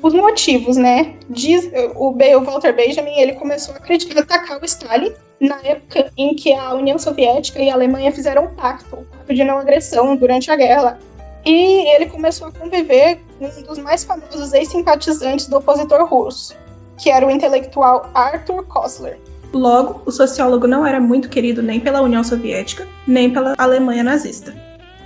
Os 0.02 0.14
motivos, 0.14 0.78
né? 0.78 1.16
Diz, 1.30 1.70
o, 1.96 2.10
o 2.10 2.44
Walter 2.44 2.74
Benjamin 2.74 3.20
ele 3.20 3.34
começou 3.34 3.74
a 3.74 3.78
acreditar 3.78 4.22
atacar 4.22 4.62
o 4.62 4.66
Stalin 4.66 5.14
na 5.40 5.60
época 5.64 6.12
em 6.18 6.36
que 6.36 6.54
a 6.54 6.74
União 6.74 7.00
Soviética 7.00 7.60
e 7.60 7.70
a 7.70 7.74
Alemanha 7.74 8.12
fizeram 8.12 8.46
um 8.46 8.56
pacto, 8.56 8.96
um 8.98 9.04
pacto 9.04 9.34
de 9.34 9.44
não 9.44 9.58
agressão 9.58 10.16
durante 10.16 10.52
a 10.52 10.56
guerra. 10.56 11.00
E 11.46 11.96
ele 11.96 12.08
começou 12.08 12.48
a 12.48 12.52
conviver 12.52 13.20
com 13.38 13.46
um 13.46 13.62
dos 13.64 13.78
mais 13.78 14.04
famosos 14.04 14.54
ex-simpatizantes 14.54 15.48
do 15.48 15.58
opositor 15.58 16.06
russo, 16.06 16.56
que 16.98 17.10
era 17.10 17.26
o 17.26 17.32
intelectual 17.32 18.10
Arthur 18.14 18.64
Koestler. 18.66 19.18
Logo, 19.54 20.02
o 20.06 20.12
sociólogo 20.12 20.68
não 20.68 20.86
era 20.86 21.00
muito 21.00 21.30
querido 21.30 21.64
nem 21.64 21.80
pela 21.80 22.02
União 22.02 22.24
Soviética, 22.24 22.88
nem 23.08 23.32
pela 23.32 23.56
Alemanha 23.58 24.04
nazista. 24.04 24.54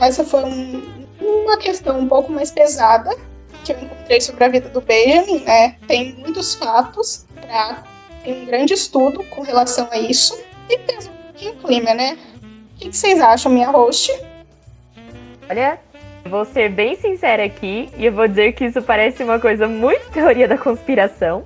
Essa 0.02 0.26
foi 0.26 0.44
um, 0.44 0.82
uma 1.22 1.58
questão 1.58 2.00
um 2.00 2.08
pouco 2.08 2.32
mais 2.32 2.52
pesada 2.52 3.16
que 3.64 3.72
eu 3.72 3.78
encontrei 3.80 4.20
sobre 4.20 4.44
a 4.44 4.50
vida 4.50 4.68
do 4.68 4.82
Benjamin, 4.82 5.40
né? 5.40 5.78
Tem 5.88 6.14
muitos 6.16 6.56
fatos 6.56 7.26
para 7.40 7.84
um 8.32 8.46
grande 8.46 8.74
estudo 8.74 9.24
com 9.26 9.42
relação 9.42 9.88
a 9.92 9.98
isso. 9.98 10.38
E 10.70 10.78
pensa 10.80 11.12
um 11.46 11.52
clima, 11.58 11.94
né? 11.94 12.18
O 12.76 12.80
que, 12.80 12.92
vocês 12.92 13.20
acham, 13.20 13.52
minha 13.52 13.70
host? 13.70 14.12
Olha, 15.50 15.80
vou 16.26 16.46
ser 16.46 16.70
bem 16.70 16.96
sincera 16.96 17.44
aqui 17.44 17.90
e 17.98 18.06
eu 18.06 18.12
vou 18.12 18.28
dizer 18.28 18.54
que 18.54 18.66
isso 18.66 18.82
parece 18.82 19.24
uma 19.24 19.40
coisa 19.40 19.68
muito 19.68 20.10
teoria 20.12 20.48
da 20.48 20.58
conspiração. 20.58 21.46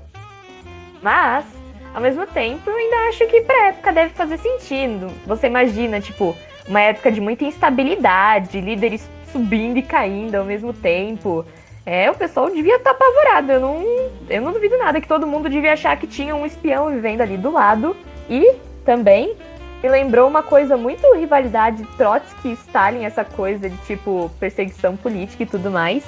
Mas, 1.01 1.46
ao 1.93 2.01
mesmo 2.01 2.25
tempo, 2.27 2.69
eu 2.69 2.75
ainda 2.75 3.10
acho 3.10 3.25
que 3.27 3.41
pra 3.41 3.67
época 3.67 3.91
deve 3.91 4.13
fazer 4.13 4.38
sentido. 4.38 5.12
Você 5.25 5.48
imagina, 5.48 6.00
tipo, 6.00 6.36
uma 6.67 6.81
época 6.81 7.12
de 7.12 7.22
muita 7.22 7.46
instabilidade, 7.46 8.62
líderes 8.62 9.10
subindo 9.31 9.77
e 9.77 9.81
caindo 9.81 10.36
ao 10.36 10.46
mesmo 10.46 10.74
tempo. 10.74 11.46
É, 11.89 12.12
o 12.12 12.15
pessoal 12.15 12.50
devia 12.50 12.75
estar 12.75 12.94
tá 12.94 12.98
apavorado. 12.98 13.50
Eu 13.50 13.62
não, 13.62 13.86
eu 14.29 14.41
não 14.41 14.51
duvido 14.51 14.77
nada 14.77 15.00
que 15.00 15.08
todo 15.08 15.25
mundo 15.25 15.50
devia 15.50 15.72
achar 15.72 15.96
que 15.96 16.06
tinha 16.06 16.36
um 16.36 16.46
espião 16.46 16.89
vivendo 16.89 17.22
ali 17.22 17.38
do 17.38 17.50
lado. 17.50 17.96
E 18.29 18.56
também 18.84 19.38
me 19.82 19.88
lembrou 19.88 20.27
uma 20.27 20.44
coisa 20.44 20.75
muito 20.75 21.10
rivalidade 21.15 21.88
Trotsky 21.96 22.50
e 22.50 22.53
Stalin, 22.53 23.06
essa 23.06 23.24
coisa 23.24 23.70
de 23.70 23.77
tipo 23.86 24.29
perseguição 24.38 24.98
política 24.98 25.44
e 25.44 25.46
tudo 25.46 25.72
mais. 25.72 26.03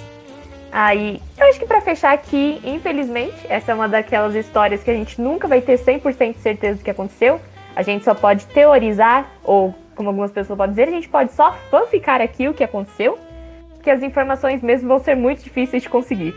Aí, 0.69 1.21
eu 1.37 1.47
acho 1.47 1.57
que 1.57 1.65
para 1.65 1.79
fechar 1.79 2.13
aqui, 2.13 2.59
infelizmente, 2.61 3.37
essa 3.47 3.71
é 3.71 3.75
uma 3.75 3.87
daquelas 3.87 4.35
histórias 4.35 4.83
que 4.83 4.91
a 4.91 4.93
gente 4.93 5.21
nunca 5.21 5.47
vai 5.47 5.61
ter 5.61 5.79
100% 5.79 6.33
de 6.33 6.41
certeza 6.41 6.77
do 6.77 6.83
que 6.83 6.91
aconteceu. 6.91 7.39
A 7.73 7.83
gente 7.83 8.03
só 8.03 8.13
pode 8.13 8.45
teorizar, 8.47 9.31
ou 9.45 9.73
como 9.95 10.09
algumas 10.09 10.29
pessoas 10.29 10.57
podem 10.57 10.75
dizer, 10.75 10.89
a 10.89 10.91
gente 10.91 11.07
pode 11.07 11.31
só 11.31 11.55
fanficar 11.71 12.19
aqui 12.19 12.49
o 12.49 12.53
que 12.53 12.65
aconteceu 12.65 13.17
que 13.89 13.93
as 13.93 14.03
informações 14.03 14.61
mesmo 14.61 14.87
vão 14.87 14.99
ser 14.99 15.15
muito 15.15 15.43
difíceis 15.43 15.81
de 15.81 15.89
conseguir. 15.89 16.35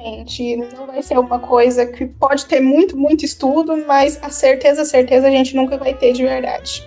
Gente, 0.00 0.56
não 0.56 0.86
vai 0.86 1.00
ser 1.00 1.16
uma 1.16 1.38
coisa 1.38 1.86
que 1.86 2.06
pode 2.06 2.46
ter 2.46 2.60
muito, 2.60 2.96
muito 2.96 3.24
estudo, 3.24 3.76
mas 3.86 4.20
a 4.20 4.30
certeza, 4.30 4.82
a 4.82 4.84
certeza 4.84 5.28
a 5.28 5.30
gente 5.30 5.54
nunca 5.54 5.76
vai 5.76 5.94
ter 5.94 6.12
de 6.12 6.24
verdade. 6.24 6.84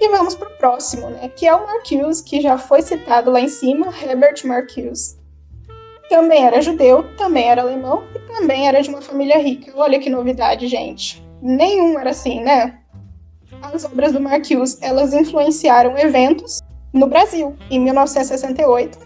E 0.00 0.08
vamos 0.08 0.34
pro 0.34 0.50
próximo, 0.50 1.10
né? 1.10 1.30
Que 1.36 1.46
é 1.46 1.54
o 1.54 1.64
Marcuse, 1.64 2.24
que 2.24 2.40
já 2.40 2.58
foi 2.58 2.82
citado 2.82 3.30
lá 3.30 3.40
em 3.40 3.48
cima, 3.48 3.94
Herbert 4.02 4.44
Marcuse. 4.44 5.16
Também 6.08 6.44
era 6.44 6.60
judeu, 6.60 7.04
também 7.16 7.48
era 7.48 7.62
alemão 7.62 8.02
e 8.16 8.18
também 8.34 8.66
era 8.66 8.82
de 8.82 8.88
uma 8.88 9.00
família 9.00 9.38
rica. 9.38 9.72
Olha 9.76 10.00
que 10.00 10.10
novidade, 10.10 10.66
gente. 10.66 11.24
Nenhum 11.40 11.96
era 11.98 12.10
assim, 12.10 12.40
né? 12.40 12.80
As 13.72 13.84
obras 13.84 14.12
do 14.12 14.20
Marcuse, 14.20 14.78
elas 14.80 15.12
influenciaram 15.12 15.96
eventos 15.96 16.60
no 16.92 17.06
Brasil, 17.06 17.56
em 17.70 17.80
1968, 17.80 18.98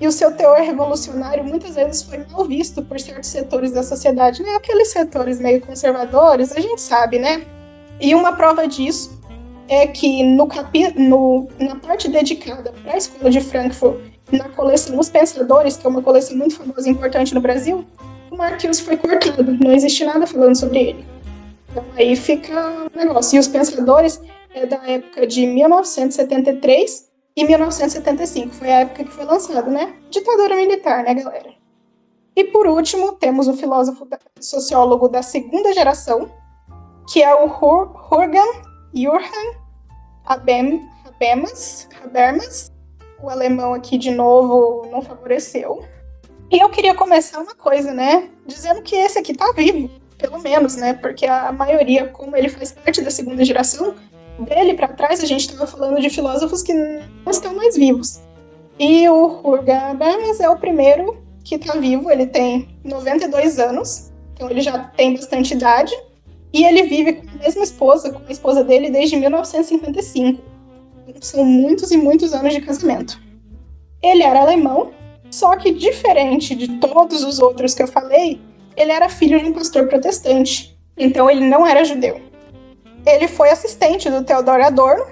e 0.00 0.06
o 0.06 0.12
seu 0.12 0.32
teor 0.32 0.58
revolucionário 0.58 1.44
muitas 1.44 1.76
vezes 1.76 2.02
foi 2.02 2.24
mal 2.30 2.44
visto 2.44 2.82
por 2.82 2.98
certos 2.98 3.30
setores 3.30 3.72
da 3.72 3.82
sociedade, 3.82 4.42
né? 4.42 4.54
Aqueles 4.56 4.90
setores 4.90 5.40
meio 5.40 5.60
conservadores, 5.60 6.52
a 6.52 6.60
gente 6.60 6.80
sabe, 6.80 7.18
né? 7.18 7.44
E 8.00 8.14
uma 8.14 8.32
prova 8.32 8.66
disso 8.66 9.20
é 9.68 9.86
que 9.86 10.24
no, 10.24 10.46
capi 10.48 10.92
no 10.98 11.46
na 11.58 11.76
parte 11.76 12.08
dedicada 12.08 12.72
para 12.82 12.94
a 12.94 12.96
escola 12.96 13.30
de 13.30 13.40
Frankfurt, 13.40 14.00
na 14.30 14.48
coleção 14.48 14.98
Os 14.98 15.08
Pensadores, 15.08 15.76
que 15.76 15.86
é 15.86 15.90
uma 15.90 16.02
coleção 16.02 16.36
muito 16.36 16.56
famosa 16.56 16.88
e 16.88 16.92
importante 16.92 17.34
no 17.34 17.40
Brasil, 17.40 17.84
o 18.30 18.36
Marcuse 18.36 18.82
foi 18.82 18.96
cortado, 18.96 19.56
não 19.62 19.72
existe 19.72 20.04
nada 20.04 20.26
falando 20.26 20.56
sobre 20.56 20.78
ele. 20.78 21.11
Então 21.72 21.84
aí 21.96 22.14
fica 22.14 22.88
o 22.92 22.96
negócio. 22.96 23.36
E 23.36 23.38
os 23.38 23.48
pensadores 23.48 24.20
é 24.50 24.66
da 24.66 24.76
época 24.86 25.26
de 25.26 25.46
1973 25.46 27.10
e 27.34 27.44
1975. 27.44 28.54
Foi 28.54 28.70
a 28.70 28.80
época 28.80 29.04
que 29.04 29.10
foi 29.10 29.24
lançado, 29.24 29.70
né? 29.70 29.94
Ditadura 30.10 30.54
militar, 30.54 31.02
né, 31.02 31.14
galera? 31.14 31.50
E 32.36 32.44
por 32.44 32.66
último, 32.66 33.12
temos 33.12 33.48
o 33.48 33.54
filósofo 33.54 34.06
sociólogo 34.38 35.08
da 35.08 35.22
segunda 35.22 35.72
geração, 35.72 36.30
que 37.10 37.22
é 37.22 37.34
o 37.34 37.46
Hurgan 37.46 38.46
Jurgen 38.94 39.56
Habem, 40.26 40.88
Habermas, 41.06 41.88
Habermas. 42.02 42.70
O 43.22 43.30
alemão 43.30 43.72
aqui, 43.72 43.96
de 43.96 44.10
novo, 44.10 44.86
não 44.90 45.00
favoreceu. 45.00 45.84
E 46.50 46.58
eu 46.58 46.68
queria 46.68 46.94
começar 46.94 47.40
uma 47.40 47.54
coisa, 47.54 47.94
né? 47.94 48.28
Dizendo 48.46 48.82
que 48.82 48.94
esse 48.94 49.18
aqui 49.18 49.32
tá 49.32 49.52
vivo 49.52 50.01
pelo 50.22 50.40
menos, 50.40 50.76
né? 50.76 50.94
Porque 50.94 51.26
a 51.26 51.52
maioria, 51.52 52.06
como 52.06 52.36
ele 52.36 52.48
faz 52.48 52.70
parte 52.72 53.02
da 53.02 53.10
segunda 53.10 53.44
geração, 53.44 53.94
dele 54.38 54.74
para 54.74 54.88
trás 54.88 55.22
a 55.22 55.26
gente 55.26 55.40
estava 55.40 55.66
falando 55.66 56.00
de 56.00 56.08
filósofos 56.08 56.62
que 56.62 56.72
não 56.72 57.30
estão 57.30 57.54
mais 57.54 57.76
vivos. 57.76 58.22
E 58.78 59.08
o 59.08 59.40
Urga 59.44 59.92
Bermes 59.94 60.40
é 60.40 60.48
o 60.48 60.56
primeiro 60.56 61.20
que 61.44 61.56
está 61.56 61.76
vivo, 61.76 62.10
ele 62.10 62.26
tem 62.26 62.68
92 62.84 63.58
anos, 63.58 64.12
então 64.32 64.48
ele 64.48 64.60
já 64.60 64.78
tem 64.78 65.14
bastante 65.14 65.54
idade, 65.54 65.92
e 66.52 66.64
ele 66.64 66.84
vive 66.84 67.14
com 67.14 67.28
a 67.28 67.42
mesma 67.42 67.64
esposa, 67.64 68.12
com 68.12 68.22
a 68.26 68.30
esposa 68.30 68.62
dele 68.62 68.90
desde 68.90 69.16
1955. 69.16 70.40
São 71.20 71.44
muitos 71.44 71.90
e 71.90 71.96
muitos 71.96 72.32
anos 72.32 72.54
de 72.54 72.60
casamento. 72.60 73.20
Ele 74.02 74.22
era 74.22 74.40
alemão, 74.40 74.92
só 75.30 75.56
que 75.56 75.72
diferente 75.72 76.54
de 76.54 76.78
todos 76.78 77.24
os 77.24 77.38
outros 77.38 77.74
que 77.74 77.82
eu 77.82 77.88
falei, 77.88 78.40
ele 78.76 78.92
era 78.92 79.08
filho 79.08 79.38
de 79.38 79.46
um 79.46 79.52
pastor 79.52 79.88
protestante, 79.88 80.78
então 80.96 81.30
ele 81.30 81.44
não 81.44 81.66
era 81.66 81.84
judeu. 81.84 82.20
Ele 83.06 83.26
foi 83.26 83.50
assistente 83.50 84.08
do 84.08 84.22
Theodor 84.22 84.60
Adorno 84.60 85.06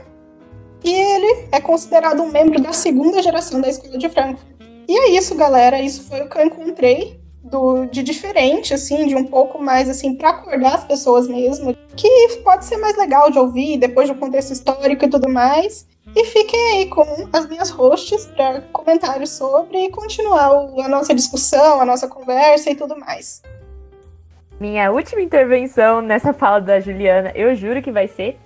e 0.84 0.92
ele 0.92 1.48
é 1.52 1.60
considerado 1.60 2.22
um 2.22 2.30
membro 2.30 2.60
da 2.60 2.72
segunda 2.72 3.22
geração 3.22 3.60
da 3.60 3.68
Escola 3.68 3.98
de 3.98 4.08
Frankfurt. 4.08 4.50
E 4.88 4.96
é 4.96 5.10
isso, 5.10 5.34
galera. 5.34 5.80
Isso 5.80 6.04
foi 6.04 6.22
o 6.22 6.28
que 6.28 6.38
eu 6.38 6.46
encontrei 6.46 7.20
do, 7.42 7.86
de 7.86 8.02
diferente, 8.02 8.74
assim, 8.74 9.06
de 9.06 9.14
um 9.14 9.24
pouco 9.24 9.62
mais, 9.62 9.88
assim, 9.88 10.14
para 10.14 10.30
acordar 10.30 10.74
as 10.74 10.84
pessoas 10.84 11.28
mesmo, 11.28 11.76
que 11.96 12.36
pode 12.44 12.64
ser 12.64 12.76
mais 12.76 12.96
legal 12.96 13.30
de 13.30 13.38
ouvir 13.38 13.78
depois 13.78 14.08
do 14.08 14.14
contexto 14.14 14.52
histórico 14.52 15.04
e 15.04 15.10
tudo 15.10 15.28
mais. 15.28 15.86
E 16.14 16.24
fiquem 16.24 16.60
aí 16.72 16.86
com 16.86 17.04
as 17.32 17.48
minhas 17.48 17.70
hosts 17.70 18.26
para 18.26 18.62
comentários 18.72 19.30
sobre 19.30 19.78
e 19.78 19.90
continuar 19.90 20.50
a 20.84 20.88
nossa 20.88 21.14
discussão, 21.14 21.80
a 21.80 21.84
nossa 21.84 22.08
conversa 22.08 22.70
e 22.70 22.74
tudo 22.74 22.98
mais. 22.98 23.42
Minha 24.58 24.90
última 24.90 25.22
intervenção 25.22 26.02
nessa 26.02 26.32
fala 26.32 26.60
da 26.60 26.80
Juliana, 26.80 27.32
eu 27.34 27.54
juro 27.54 27.80
que 27.80 27.92
vai 27.92 28.08
ser. 28.08 28.38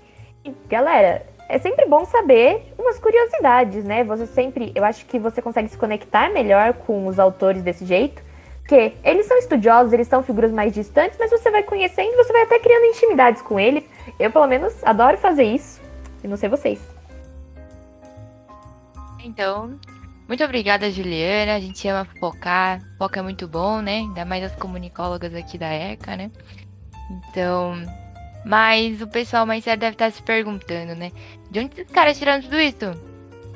Galera, 0.69 1.27
é 1.49 1.59
sempre 1.59 1.87
bom 1.87 2.05
saber 2.05 2.73
umas 2.79 2.99
curiosidades, 2.99 3.85
né? 3.85 4.05
Você 4.05 4.27
sempre, 4.27 4.73
eu 4.75 4.85
acho 4.85 5.07
que 5.07 5.19
você 5.19 5.43
consegue 5.43 5.69
se 5.69 5.77
conectar 5.77 6.31
melhor 6.31 6.75
com 6.75 7.07
os 7.07 7.19
autores 7.19 7.63
desse 7.63 7.85
jeito, 7.85 8.23
porque 8.65 8.95
eles 9.05 9.27
são 9.27 9.37
estudiosos, 9.37 9.93
eles 9.93 10.09
são 10.09 10.23
figuras 10.23 10.51
mais 10.51 10.73
distantes, 10.73 11.19
mas 11.19 11.31
você 11.31 11.51
vai 11.51 11.63
conhecendo, 11.63 12.17
você 12.17 12.33
vai 12.33 12.43
até 12.45 12.59
criando 12.59 12.87
intimidades 12.87 13.43
com 13.43 13.61
eles. 13.61 13.85
Eu, 14.19 14.31
pelo 14.31 14.47
menos, 14.47 14.73
adoro 14.83 15.19
fazer 15.19 15.45
isso. 15.45 15.83
E 16.23 16.29
não 16.29 16.39
sei 16.39 16.49
vocês. 16.49 16.81
Então, 19.23 19.79
muito 20.27 20.43
obrigada, 20.43 20.91
Juliana. 20.91 21.57
A 21.57 21.61
gente 21.61 21.87
ama 21.87 22.07
focar. 22.19 22.81
Foca 22.97 23.21
é 23.21 23.23
muito 23.23 23.47
bom, 23.47 23.83
né? 23.83 23.99
Ainda 23.99 24.25
mais 24.25 24.43
as 24.43 24.57
comunicólogas 24.57 25.35
aqui 25.35 25.59
da 25.59 25.69
ECA, 25.69 26.17
né? 26.17 26.31
Então. 27.11 27.75
Mas 28.47 29.03
o 29.03 29.07
pessoal 29.07 29.45
mais 29.45 29.63
sério 29.65 29.81
deve 29.81 29.95
estar 29.95 30.11
se 30.11 30.23
perguntando, 30.23 30.95
né? 30.95 31.13
De 31.51 31.61
onde 31.61 31.81
esses 31.81 31.93
caras 31.93 32.19
tiraram 32.19 32.43
tudo 32.43 32.59
isso? 32.59 32.93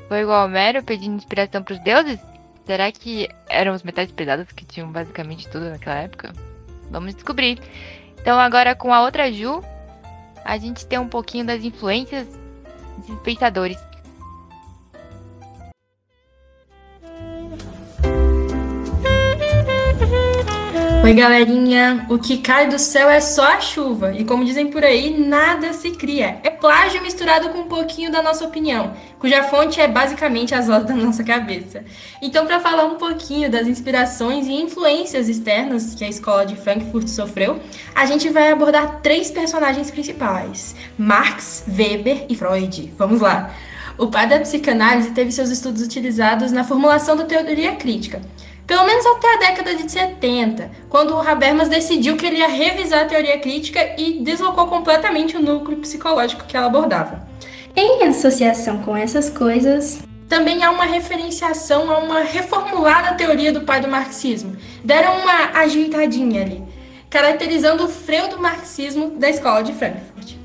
Foi 0.07 0.21
igual 0.21 0.45
Homero 0.45 0.83
pedindo 0.83 1.15
inspiração 1.15 1.63
para 1.63 1.73
os 1.73 1.79
deuses? 1.79 2.19
Será 2.65 2.91
que 2.91 3.27
eram 3.49 3.73
os 3.73 3.83
metais 3.83 4.11
pesados 4.11 4.51
que 4.51 4.65
tinham 4.65 4.91
basicamente 4.91 5.47
tudo 5.49 5.69
naquela 5.69 5.97
época? 5.97 6.33
Vamos 6.89 7.13
descobrir. 7.15 7.59
Então, 8.21 8.39
agora 8.39 8.75
com 8.75 8.93
a 8.93 9.01
outra 9.01 9.31
Ju, 9.31 9.63
a 10.45 10.57
gente 10.57 10.85
tem 10.85 10.99
um 10.99 11.07
pouquinho 11.07 11.45
das 11.45 11.63
influências 11.63 12.27
dos 13.07 13.19
pensadores. 13.21 13.77
Oi, 21.09 21.15
galerinha! 21.15 22.05
O 22.07 22.19
que 22.19 22.37
cai 22.37 22.69
do 22.69 22.77
céu 22.77 23.09
é 23.09 23.19
só 23.19 23.41
a 23.41 23.59
chuva, 23.59 24.13
e 24.13 24.23
como 24.23 24.45
dizem 24.45 24.67
por 24.67 24.83
aí, 24.83 25.19
nada 25.19 25.73
se 25.73 25.89
cria. 25.89 26.39
É 26.43 26.51
plágio 26.51 27.01
misturado 27.01 27.49
com 27.49 27.61
um 27.61 27.67
pouquinho 27.67 28.11
da 28.11 28.21
nossa 28.21 28.45
opinião, 28.45 28.93
cuja 29.17 29.41
fonte 29.41 29.81
é 29.81 29.87
basicamente 29.87 30.53
as 30.53 30.67
vozes 30.67 30.87
da 30.87 30.93
nossa 30.93 31.23
cabeça. 31.23 31.83
Então, 32.21 32.45
para 32.45 32.59
falar 32.59 32.85
um 32.85 32.97
pouquinho 32.97 33.49
das 33.49 33.65
inspirações 33.65 34.45
e 34.45 34.53
influências 34.53 35.27
externas 35.27 35.95
que 35.95 36.05
a 36.05 36.09
escola 36.09 36.45
de 36.45 36.55
Frankfurt 36.55 37.07
sofreu, 37.07 37.59
a 37.95 38.05
gente 38.05 38.29
vai 38.29 38.51
abordar 38.51 38.99
três 39.01 39.31
personagens 39.31 39.89
principais: 39.89 40.75
Marx, 40.95 41.63
Weber 41.67 42.27
e 42.29 42.35
Freud. 42.35 42.93
Vamos 42.95 43.19
lá! 43.19 43.51
O 43.97 44.11
pai 44.11 44.29
da 44.29 44.39
psicanálise 44.39 45.09
teve 45.09 45.31
seus 45.31 45.49
estudos 45.49 45.81
utilizados 45.81 46.51
na 46.51 46.63
formulação 46.63 47.17
da 47.17 47.23
teoria 47.23 47.75
crítica 47.75 48.21
pelo 48.69 48.85
menos 48.85 49.03
até 49.03 49.33
a 49.33 49.37
década 49.37 49.73
de 49.73 49.91
70, 49.91 50.69
quando 50.89 51.15
o 51.15 51.19
Habermas 51.19 51.69
decidiu 51.69 52.15
que 52.15 52.23
ele 52.23 52.37
ia 52.37 52.47
revisar 52.47 53.01
a 53.01 53.05
teoria 53.05 53.39
crítica 53.39 53.95
e 53.97 54.19
deslocou 54.19 54.67
completamente 54.67 55.35
o 55.35 55.41
núcleo 55.41 55.79
psicológico 55.79 56.45
que 56.45 56.55
ela 56.55 56.67
abordava. 56.67 57.27
Em 57.75 58.03
associação 58.03 58.83
com 58.83 58.95
essas 58.95 59.27
coisas, 59.27 60.03
também 60.27 60.63
há 60.63 60.69
uma 60.69 60.83
referenciação 60.85 61.89
a 61.89 61.97
uma 61.97 62.19
reformulada 62.19 63.15
teoria 63.15 63.51
do 63.51 63.61
pai 63.61 63.81
do 63.81 63.87
marxismo. 63.87 64.55
Deram 64.83 65.17
uma 65.17 65.59
ajeitadinha 65.61 66.43
ali, 66.43 66.63
caracterizando 67.09 67.85
o 67.85 67.89
freio 67.89 68.29
do 68.29 68.39
marxismo 68.39 69.15
da 69.17 69.31
escola 69.31 69.63
de 69.63 69.73
Frankfurt. 69.73 70.35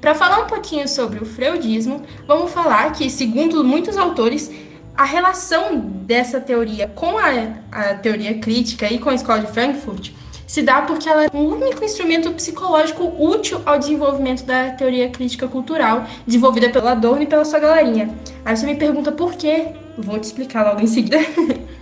Para 0.00 0.14
falar 0.14 0.40
um 0.40 0.46
pouquinho 0.46 0.86
sobre 0.86 1.18
o 1.18 1.26
freudismo, 1.26 2.02
vamos 2.26 2.50
falar 2.50 2.92
que, 2.92 3.10
segundo 3.10 3.64
muitos 3.64 3.96
autores, 3.98 4.50
a 4.96 5.04
relação 5.04 5.78
dessa 5.78 6.40
teoria 6.40 6.88
com 6.88 7.18
a, 7.18 7.30
a 7.72 7.94
teoria 7.94 8.38
crítica 8.38 8.90
e 8.90 8.98
com 8.98 9.10
a 9.10 9.14
escola 9.14 9.40
de 9.40 9.52
Frankfurt 9.52 10.10
se 10.46 10.62
dá 10.62 10.82
porque 10.82 11.08
ela 11.08 11.24
é 11.24 11.30
o 11.32 11.38
único 11.38 11.84
instrumento 11.84 12.30
psicológico 12.32 13.04
útil 13.18 13.60
ao 13.64 13.78
desenvolvimento 13.78 14.44
da 14.44 14.70
teoria 14.70 15.08
crítica 15.08 15.48
cultural, 15.48 16.06
desenvolvida 16.26 16.70
pela 16.70 16.92
Adorno 16.92 17.22
e 17.22 17.26
pela 17.26 17.44
sua 17.44 17.58
galerinha. 17.58 18.14
Aí 18.44 18.56
você 18.56 18.66
me 18.66 18.76
pergunta 18.76 19.10
por 19.10 19.34
quê? 19.34 19.68
vou 19.96 20.18
te 20.18 20.24
explicar 20.24 20.64
logo 20.64 20.80
em 20.80 20.86
seguida. 20.86 21.18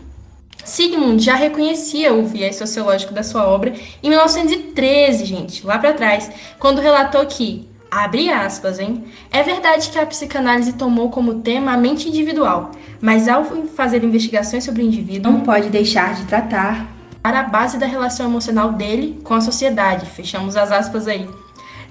Sigmund 0.64 1.22
já 1.22 1.35
reconhecia 1.35 2.14
o 2.14 2.25
viés 2.25 2.57
sociológico 2.57 3.12
da 3.12 3.22
sua 3.22 3.48
obra 3.48 3.72
em 4.03 4.09
1913, 4.09 5.25
gente, 5.25 5.66
lá 5.66 5.79
para 5.79 5.92
trás, 5.92 6.31
quando 6.59 6.81
relatou 6.81 7.27
que 7.27 7.68
Abre 7.94 8.33
aspas, 8.33 8.78
hein? 8.78 9.05
É 9.31 9.42
verdade 9.42 9.90
que 9.90 9.98
a 9.98 10.07
psicanálise 10.07 10.72
tomou 10.72 11.11
como 11.11 11.42
tema 11.42 11.74
a 11.74 11.76
mente 11.76 12.09
individual, 12.09 12.70
mas 13.02 13.28
ao 13.28 13.44
fazer 13.76 14.02
investigações 14.02 14.64
sobre 14.64 14.83
o 14.83 14.87
indivíduo, 14.87 15.31
não 15.31 15.42
pode 15.42 15.68
deixar 15.68 16.14
de 16.14 16.24
tratar 16.24 16.87
para 17.22 17.40
a 17.40 17.42
base 17.42 17.76
da 17.76 17.85
relação 17.85 18.24
emocional 18.24 18.72
dele 18.72 19.20
com 19.22 19.35
a 19.35 19.42
sociedade. 19.42 20.07
Fechamos 20.07 20.57
as 20.57 20.72
aspas 20.72 21.07
aí. 21.07 21.28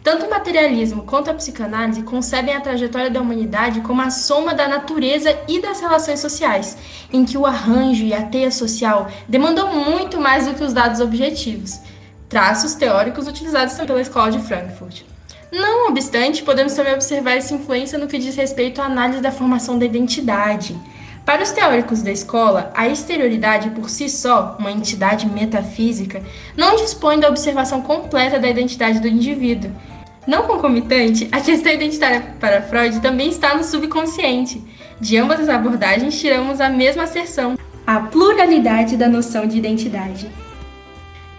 Tanto 0.04 0.26
o 0.26 0.30
materialismo 0.32 1.04
quanto 1.04 1.30
a 1.30 1.36
psicanálise 1.36 2.02
concebem 2.02 2.56
a 2.56 2.62
trajetória 2.62 3.12
da 3.12 3.22
humanidade 3.22 3.82
como 3.82 4.02
a 4.02 4.10
soma 4.10 4.56
da 4.56 4.68
natureza 4.68 5.38
e 5.48 5.62
das 5.62 5.82
relações 5.82 6.20
sociais, 6.20 6.80
em 7.14 7.24
que 7.24 7.38
o 7.38 7.46
arranjo 7.46 8.06
e 8.06 8.12
a 8.12 8.24
teia 8.24 8.50
social 8.50 9.08
demandam 9.30 9.72
muito 9.72 10.20
mais 10.20 10.48
do 10.48 10.56
que 10.56 10.64
os 10.64 10.74
dados 10.74 11.00
objetivos, 11.00 11.80
traços 12.28 12.74
teóricos 12.74 13.28
utilizados 13.28 13.76
pela 13.76 14.02
Escola 14.02 14.32
de 14.32 14.40
Frankfurt. 14.40 15.11
Não 15.52 15.90
obstante, 15.90 16.44
podemos 16.44 16.74
também 16.74 16.94
observar 16.94 17.32
essa 17.32 17.54
influência 17.54 18.00
no 18.00 18.08
que 18.08 18.18
diz 18.18 18.36
respeito 18.36 18.82
à 18.82 18.86
análise 18.86 19.22
da 19.22 19.32
formação 19.32 19.78
da 19.78 19.86
identidade. 19.86 20.80
Para 21.26 21.44
os 21.44 21.52
teóricos 21.52 22.02
da 22.02 22.12
escola, 22.12 22.72
a 22.74 22.88
exterioridade 22.88 23.70
por 23.72 23.90
si 23.90 24.10
só, 24.10 24.56
uma 24.58 24.72
entidade 24.72 25.28
metafísica, 25.28 26.24
não 26.58 26.76
dispõe 26.76 27.20
da 27.20 27.28
observação 27.28 27.82
completa 27.82 28.40
da 28.40 28.50
identidade 28.50 29.00
do 29.00 29.08
indivíduo. 29.08 29.72
Não 30.26 30.44
concomitante, 30.44 31.28
a 31.32 31.42
questão 31.42 31.72
identitária 31.72 32.36
para 32.40 32.62
Freud 32.62 33.00
também 33.02 33.30
está 33.30 33.56
no 33.56 33.64
subconsciente. 33.64 34.64
De 35.00 35.18
ambas 35.18 35.40
as 35.40 35.50
abordagens, 35.50 36.20
tiramos 36.20 36.62
a 36.62 36.70
mesma 36.70 37.04
asserção: 37.04 37.58
a 37.86 38.00
pluralidade 38.00 38.96
da 38.96 39.10
noção 39.10 39.46
de 39.46 39.58
identidade. 39.58 40.30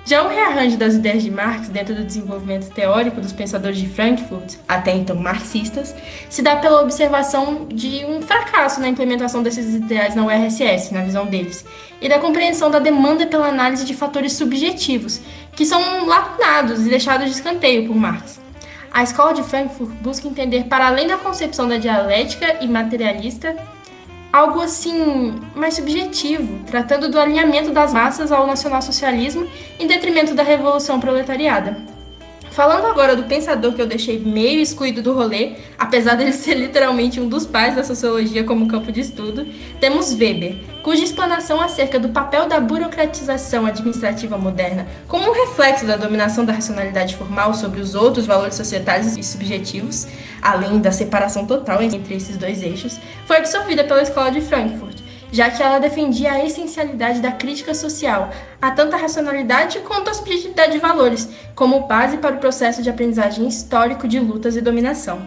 Já 0.05 0.25
o 0.25 0.29
rearranjo 0.29 0.77
das 0.77 0.95
ideias 0.95 1.23
de 1.23 1.31
Marx 1.31 1.69
dentro 1.69 1.95
do 1.95 2.05
desenvolvimento 2.05 2.69
teórico 2.71 3.21
dos 3.21 3.33
pensadores 3.33 3.79
de 3.79 3.89
Frankfurt, 3.89 4.57
até 4.67 4.93
então 4.93 5.15
marxistas, 5.15 5.95
se 6.29 6.43
dá 6.43 6.57
pela 6.57 6.83
observação 6.83 7.69
de 7.69 8.05
um 8.05 8.21
fracasso 8.21 8.81
na 8.81 8.89
implementação 8.89 9.45
desses 9.45 9.77
ideais 9.77 10.17
na 10.17 10.25
URSS, 10.25 10.93
na 10.93 11.03
visão 11.05 11.27
deles, 11.27 11.65
e 12.01 12.09
da 12.09 12.19
compreensão 12.19 12.69
da 12.69 12.81
demanda 12.81 13.27
pela 13.27 13.47
análise 13.47 13.85
de 13.85 13.95
fatores 13.95 14.33
subjetivos, 14.33 15.21
que 15.55 15.65
são 15.65 16.05
lacunados 16.07 16.85
e 16.85 16.91
deixados 16.91 17.27
de 17.27 17.37
escanteio 17.37 17.87
por 17.87 17.95
Marx. 17.95 18.41
A 18.93 19.05
escola 19.05 19.33
de 19.33 19.45
Frankfurt 19.45 19.91
busca 20.01 20.27
entender, 20.27 20.65
para 20.65 20.89
além 20.89 21.07
da 21.07 21.17
concepção 21.17 21.69
da 21.69 21.79
dialética 21.79 22.57
e 22.61 22.67
materialista, 22.67 23.57
algo 24.33 24.61
assim 24.61 25.35
mais 25.55 25.75
subjetivo, 25.75 26.65
tratando 26.65 27.11
do 27.11 27.21
alinhamento 27.21 27.71
das 27.71 27.93
massas 27.93 28.33
ao 28.33 28.47
nacionalsocialismo 28.47 29.47
em 29.79 29.87
detrimento 29.87 30.35
da 30.35 30.43
revolução 30.43 30.99
proletariada. 30.99 31.92
Falando 32.53 32.87
agora 32.87 33.17
do 33.17 33.25
pensador 33.25 33.73
que 33.73 33.81
eu 33.81 33.87
deixei 33.87 34.19
meio 34.19 34.61
excluído 34.61 35.01
do 35.01 35.15
rolê, 35.15 35.55
apesar 35.79 36.17
dele 36.17 36.33
ser 36.37 36.53
literalmente 36.53 37.19
um 37.19 37.27
dos 37.27 37.47
pais 37.47 37.75
da 37.75 37.83
sociologia 37.83 38.45
como 38.45 38.69
campo 38.69 38.93
de 38.93 39.01
estudo, 39.01 39.47
temos 39.81 40.13
Weber, 40.13 40.57
cuja 40.83 41.03
explanação 41.03 41.63
acerca 41.63 41.99
do 41.99 42.11
papel 42.11 42.47
da 42.47 42.61
burocratização 42.61 43.65
administrativa 43.65 44.37
moderna 44.37 44.87
como 45.09 45.31
um 45.31 45.33
reflexo 45.33 45.87
da 45.87 45.97
dominação 45.97 46.45
da 46.45 46.53
racionalidade 46.53 47.17
formal 47.17 47.55
sobre 47.55 47.81
os 47.81 47.95
outros 47.95 48.27
valores 48.27 48.55
societários 48.55 49.17
e 49.17 49.23
subjetivos, 49.23 50.07
além 50.43 50.79
da 50.79 50.93
separação 50.93 51.47
total 51.47 51.83
entre 51.83 52.15
esses 52.15 52.37
dois 52.37 52.63
eixos, 52.63 53.01
foi 53.25 53.39
absorvida 53.39 53.83
pela 53.83 54.03
Escola 54.03 54.31
de 54.31 54.43
Frankfurt 54.43 55.02
já 55.33 55.51
que 55.51 55.63
ela 55.63 55.81
defendia 55.81 56.33
a 56.33 56.45
essencialidade 56.45 57.21
da 57.21 57.33
crítica 57.33 57.75
social, 57.75 58.31
a 58.61 58.71
tanta 58.71 58.99
racionalidade 58.99 59.81
quanto 59.81 60.11
a 60.11 60.15
subjetividade 60.15 60.73
de 60.73 60.79
valores, 60.79 61.29
como 61.55 61.89
base 61.89 62.19
para 62.19 62.37
o 62.37 62.39
processo 62.39 62.83
de 62.83 62.91
aprendizagem 62.91 63.49
histórico 63.49 64.07
de 64.07 64.21
lutas 64.21 64.55
e 64.55 64.61
dominação. 64.61 65.27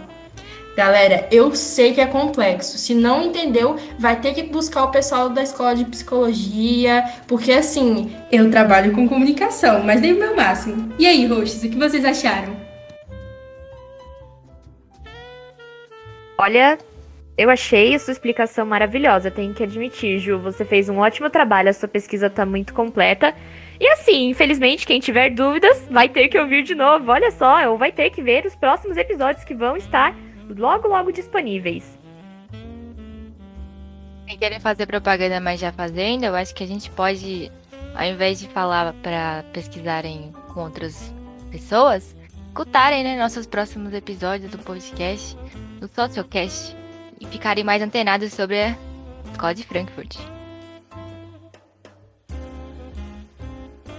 Galera, 0.76 1.28
eu 1.32 1.56
sei 1.56 1.94
que 1.94 2.02
é 2.02 2.06
complexo. 2.06 2.78
Se 2.78 2.94
não 2.94 3.24
entendeu, 3.24 3.78
vai 3.98 4.20
ter 4.20 4.34
que 4.34 4.44
buscar 4.44 4.84
o 4.84 4.92
pessoal 4.92 5.30
da 5.30 5.42
escola 5.42 5.74
de 5.74 5.86
psicologia, 5.86 7.04
porque 7.28 7.54
assim, 7.54 8.14
eu 8.30 8.52
trabalho 8.52 8.94
com 8.94 9.08
comunicação, 9.08 9.84
mas 9.84 10.02
dei 10.02 10.12
o 10.12 10.20
meu 10.20 10.36
máximo. 10.36 10.94
E 11.00 11.08
aí, 11.08 11.26
roxos, 11.26 11.64
o 11.64 11.70
que 11.70 11.78
vocês 11.78 12.04
acharam? 12.04 12.56
Olha, 16.38 16.78
eu 17.38 17.50
achei 17.50 17.94
a 17.94 18.00
sua 18.00 18.14
explicação 18.14 18.66
maravilhosa, 18.66 19.30
tenho 19.30 19.54
que 19.54 19.64
admitir, 19.64 20.20
Ju. 20.20 20.40
Você 20.40 20.64
fez 20.64 20.88
um 20.88 21.00
ótimo 21.00 21.30
trabalho, 21.30 21.70
a 21.70 21.74
sua 21.74 21.90
pesquisa 21.90 22.28
está 22.28 22.46
muito 22.46 22.74
completa. 22.74 23.36
E 23.78 23.88
assim, 23.90 24.30
infelizmente, 24.30 24.88
quem 24.88 25.02
tiver 25.02 25.32
dúvidas 25.32 25.86
vai 25.92 26.08
ter 26.08 26.30
que 26.30 26.40
ouvir 26.40 26.64
de 26.64 26.74
novo. 26.74 27.12
Olha 27.12 27.30
só, 27.32 27.70
ou 27.70 27.78
vai 27.78 27.92
ter 27.92 28.10
que 28.10 28.22
ver 28.22 28.46
os 28.46 28.56
próximos 28.56 28.96
episódios 28.96 29.44
que 29.44 29.54
vão 29.54 29.76
estar 29.76 30.16
logo, 30.58 30.88
logo 30.88 31.12
disponíveis. 31.12 32.00
Quem 34.26 34.38
querem 34.38 34.60
fazer 34.62 34.86
propaganda, 34.86 35.42
mas 35.42 35.60
já 35.60 35.74
fazendo, 35.74 36.24
eu 36.24 36.36
acho 36.36 36.56
que 36.56 36.64
a 36.64 36.68
gente 36.68 36.90
pode, 36.92 37.52
ao 37.94 38.06
invés 38.06 38.40
de 38.40 38.48
falar 38.48 38.94
para 39.04 39.44
pesquisarem 39.52 40.34
com 40.54 40.62
outras 40.62 41.14
pessoas, 41.52 42.16
escutarem 42.48 43.04
né, 43.04 43.18
nossos 43.18 43.46
próximos 43.46 43.94
episódios 43.94 44.50
do 44.50 44.58
podcast, 44.60 45.38
do 45.82 45.88
Sociocast, 45.90 46.76
e 47.20 47.26
ficarem 47.26 47.64
mais 47.64 47.82
antenados 47.82 48.34
sobre 48.34 48.62
a 48.62 48.78
Escola 49.32 49.54
de 49.54 49.64
Frankfurt. 49.64 50.18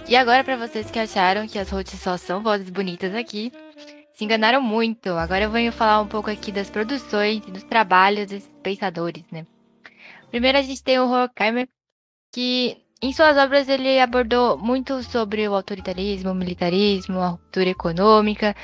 E 0.07 0.15
agora, 0.15 0.43
para 0.43 0.55
vocês 0.55 0.89
que 0.89 0.99
acharam 0.99 1.47
que 1.47 1.59
as 1.59 1.69
hosts 1.69 1.99
só 1.99 2.15
são 2.15 2.41
vozes 2.41 2.69
bonitas 2.69 3.13
aqui, 3.13 3.51
se 4.13 4.23
enganaram 4.23 4.61
muito. 4.61 5.09
Agora 5.09 5.43
eu 5.43 5.51
venho 5.51 5.71
falar 5.71 6.01
um 6.01 6.07
pouco 6.07 6.31
aqui 6.31 6.51
das 6.51 6.69
produções 6.69 7.43
e 7.45 7.51
dos 7.51 7.63
trabalhos 7.63 8.27
desses 8.27 8.49
pensadores, 8.63 9.23
né? 9.31 9.45
Primeiro 10.31 10.57
a 10.57 10.61
gente 10.61 10.81
tem 10.81 10.97
o 10.97 11.09
Horkheimer, 11.09 11.67
que 12.33 12.77
em 13.01 13.13
suas 13.13 13.37
obras 13.37 13.67
ele 13.67 13.99
abordou 13.99 14.57
muito 14.57 15.03
sobre 15.03 15.47
o 15.47 15.53
autoritarismo, 15.53 16.31
o 16.31 16.35
militarismo, 16.35 17.19
a 17.19 17.27
ruptura 17.27 17.69
econômica, 17.69 18.55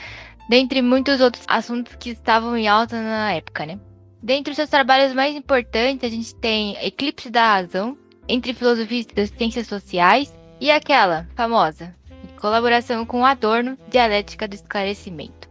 dentre 0.49 0.81
muitos 0.81 1.21
outros 1.21 1.43
assuntos 1.47 1.93
que 1.95 2.09
estavam 2.09 2.55
em 2.57 2.67
alta 2.67 3.01
na 3.01 3.33
época, 3.33 3.65
né? 3.65 3.79
Dentre 4.23 4.51
os 4.51 4.55
seus 4.55 4.69
trabalhos 4.69 5.13
mais 5.13 5.35
importantes, 5.35 6.09
a 6.09 6.09
gente 6.09 6.33
tem 6.35 6.77
Eclipse 6.81 7.29
da 7.29 7.55
Razão, 7.55 7.97
entre 8.25 8.53
filosofias 8.53 9.05
das 9.07 9.29
ciências 9.29 9.67
sociais, 9.67 10.33
e 10.61 10.71
aquela 10.71 11.27
famosa, 11.35 11.93
em 12.23 12.39
colaboração 12.39 13.05
com 13.05 13.25
Adorno, 13.25 13.77
Dialética 13.89 14.47
do 14.47 14.55
Esclarecimento. 14.55 15.49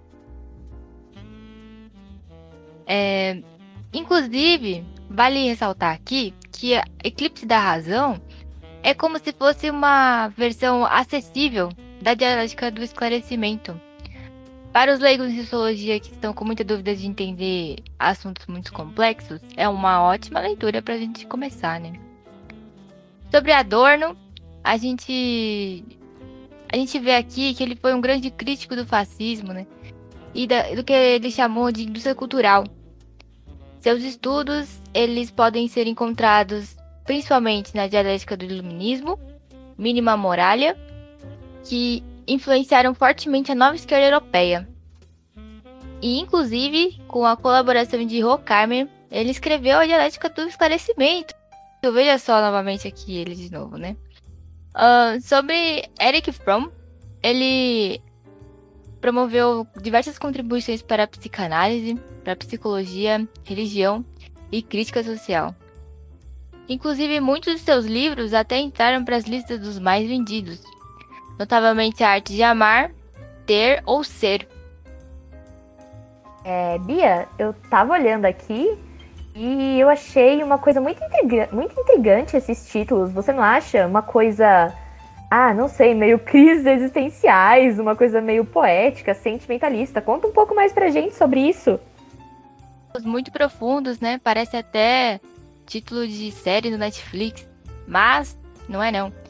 É, 2.86 3.42
inclusive, 3.92 4.82
vale 5.10 5.48
ressaltar 5.48 5.94
aqui 5.94 6.32
que 6.50 6.72
Eclipse 7.04 7.44
da 7.44 7.58
Razão 7.58 8.18
é 8.82 8.94
como 8.94 9.18
se 9.18 9.34
fosse 9.34 9.68
uma 9.68 10.28
versão 10.28 10.86
acessível 10.86 11.68
da 12.00 12.14
Dialética 12.14 12.70
do 12.70 12.82
Esclarecimento. 12.82 13.78
Para 14.72 14.94
os 14.94 15.00
leigos 15.00 15.28
em 15.28 15.42
sociologia 15.42 16.00
que 16.00 16.12
estão 16.12 16.32
com 16.32 16.46
muita 16.46 16.64
dúvida 16.64 16.96
de 16.96 17.06
entender 17.06 17.76
assuntos 17.98 18.46
muito 18.46 18.72
complexos, 18.72 19.38
é 19.54 19.68
uma 19.68 20.02
ótima 20.02 20.40
leitura 20.40 20.80
para 20.80 20.94
a 20.94 20.98
gente 20.98 21.26
começar, 21.26 21.78
né? 21.78 21.92
Sobre 23.30 23.52
Adorno, 23.52 24.16
a 24.64 24.78
gente 24.78 25.84
a 26.72 26.76
gente 26.76 26.98
vê 26.98 27.14
aqui 27.16 27.52
que 27.52 27.62
ele 27.62 27.76
foi 27.76 27.92
um 27.92 28.00
grande 28.00 28.30
crítico 28.30 28.74
do 28.74 28.86
fascismo, 28.86 29.52
né? 29.52 29.66
E 30.34 30.46
da, 30.46 30.74
do 30.74 30.82
que 30.82 30.92
ele 30.92 31.30
chamou 31.30 31.70
de 31.70 31.82
indústria 31.84 32.14
cultural. 32.14 32.64
Seus 33.78 34.02
estudos, 34.02 34.80
eles 34.94 35.30
podem 35.30 35.68
ser 35.68 35.86
encontrados 35.86 36.76
principalmente 37.04 37.74
na 37.74 37.86
dialética 37.88 38.38
do 38.38 38.44
iluminismo, 38.46 39.18
mínima 39.76 40.16
moralia, 40.16 40.74
que 41.64 42.02
influenciaram 42.26 42.94
fortemente 42.94 43.52
a 43.52 43.54
nova 43.54 43.74
esquerda 43.74 44.06
europeia. 44.06 44.68
E 46.00 46.18
inclusive, 46.18 47.00
com 47.06 47.24
a 47.24 47.36
colaboração 47.36 48.04
de 48.04 48.22
Horkheimer, 48.24 48.88
ele 49.10 49.30
escreveu 49.30 49.78
a 49.78 49.86
dialética 49.86 50.28
do 50.28 50.42
esclarecimento. 50.42 51.34
Eu 51.82 51.92
veja 51.92 52.18
só 52.18 52.40
novamente 52.40 52.88
aqui 52.88 53.16
ele 53.16 53.34
de 53.34 53.50
novo, 53.52 53.76
né? 53.76 53.96
Uh, 54.74 55.20
sobre 55.20 55.88
Eric 56.00 56.32
Fromm, 56.32 56.70
ele 57.22 58.00
promoveu 59.00 59.66
diversas 59.80 60.18
contribuições 60.18 60.80
para 60.80 61.04
a 61.04 61.06
psicanálise, 61.06 62.00
para 62.24 62.32
a 62.32 62.36
psicologia, 62.36 63.28
religião 63.44 64.04
e 64.50 64.62
crítica 64.62 65.02
social. 65.02 65.54
Inclusive, 66.68 67.20
muitos 67.20 67.54
de 67.54 67.58
seus 67.58 67.84
livros 67.84 68.32
até 68.32 68.58
entraram 68.58 69.04
para 69.04 69.16
as 69.16 69.24
listas 69.24 69.58
dos 69.58 69.78
mais 69.78 70.06
vendidos, 70.08 70.62
notavelmente 71.42 72.04
a 72.04 72.10
arte 72.10 72.32
de 72.32 72.42
amar, 72.42 72.92
ter 73.44 73.82
ou 73.84 74.04
ser. 74.04 74.48
É, 76.44 76.78
Bia, 76.78 77.28
eu 77.38 77.52
tava 77.68 77.92
olhando 77.92 78.24
aqui 78.24 78.78
e 79.34 79.78
eu 79.78 79.88
achei 79.88 80.42
uma 80.42 80.58
coisa 80.58 80.80
muito, 80.80 81.02
intriga 81.02 81.48
muito 81.52 81.78
intrigante 81.80 82.36
esses 82.36 82.68
títulos. 82.68 83.12
Você 83.12 83.32
não 83.32 83.42
acha 83.42 83.86
uma 83.86 84.02
coisa, 84.02 84.72
ah, 85.30 85.52
não 85.52 85.68
sei, 85.68 85.94
meio 85.94 86.18
crises 86.18 86.66
existenciais, 86.66 87.78
uma 87.78 87.96
coisa 87.96 88.20
meio 88.20 88.44
poética, 88.44 89.14
sentimentalista? 89.14 90.00
Conta 90.00 90.28
um 90.28 90.32
pouco 90.32 90.54
mais 90.54 90.72
pra 90.72 90.90
gente 90.90 91.14
sobre 91.14 91.40
isso. 91.40 91.78
Muito 93.04 93.32
profundos, 93.32 94.00
né? 94.00 94.20
Parece 94.22 94.56
até 94.56 95.18
título 95.66 96.06
de 96.06 96.30
série 96.30 96.70
no 96.70 96.76
Netflix, 96.76 97.48
mas 97.86 98.38
não 98.68 98.82
é 98.82 98.92
não. 98.92 99.21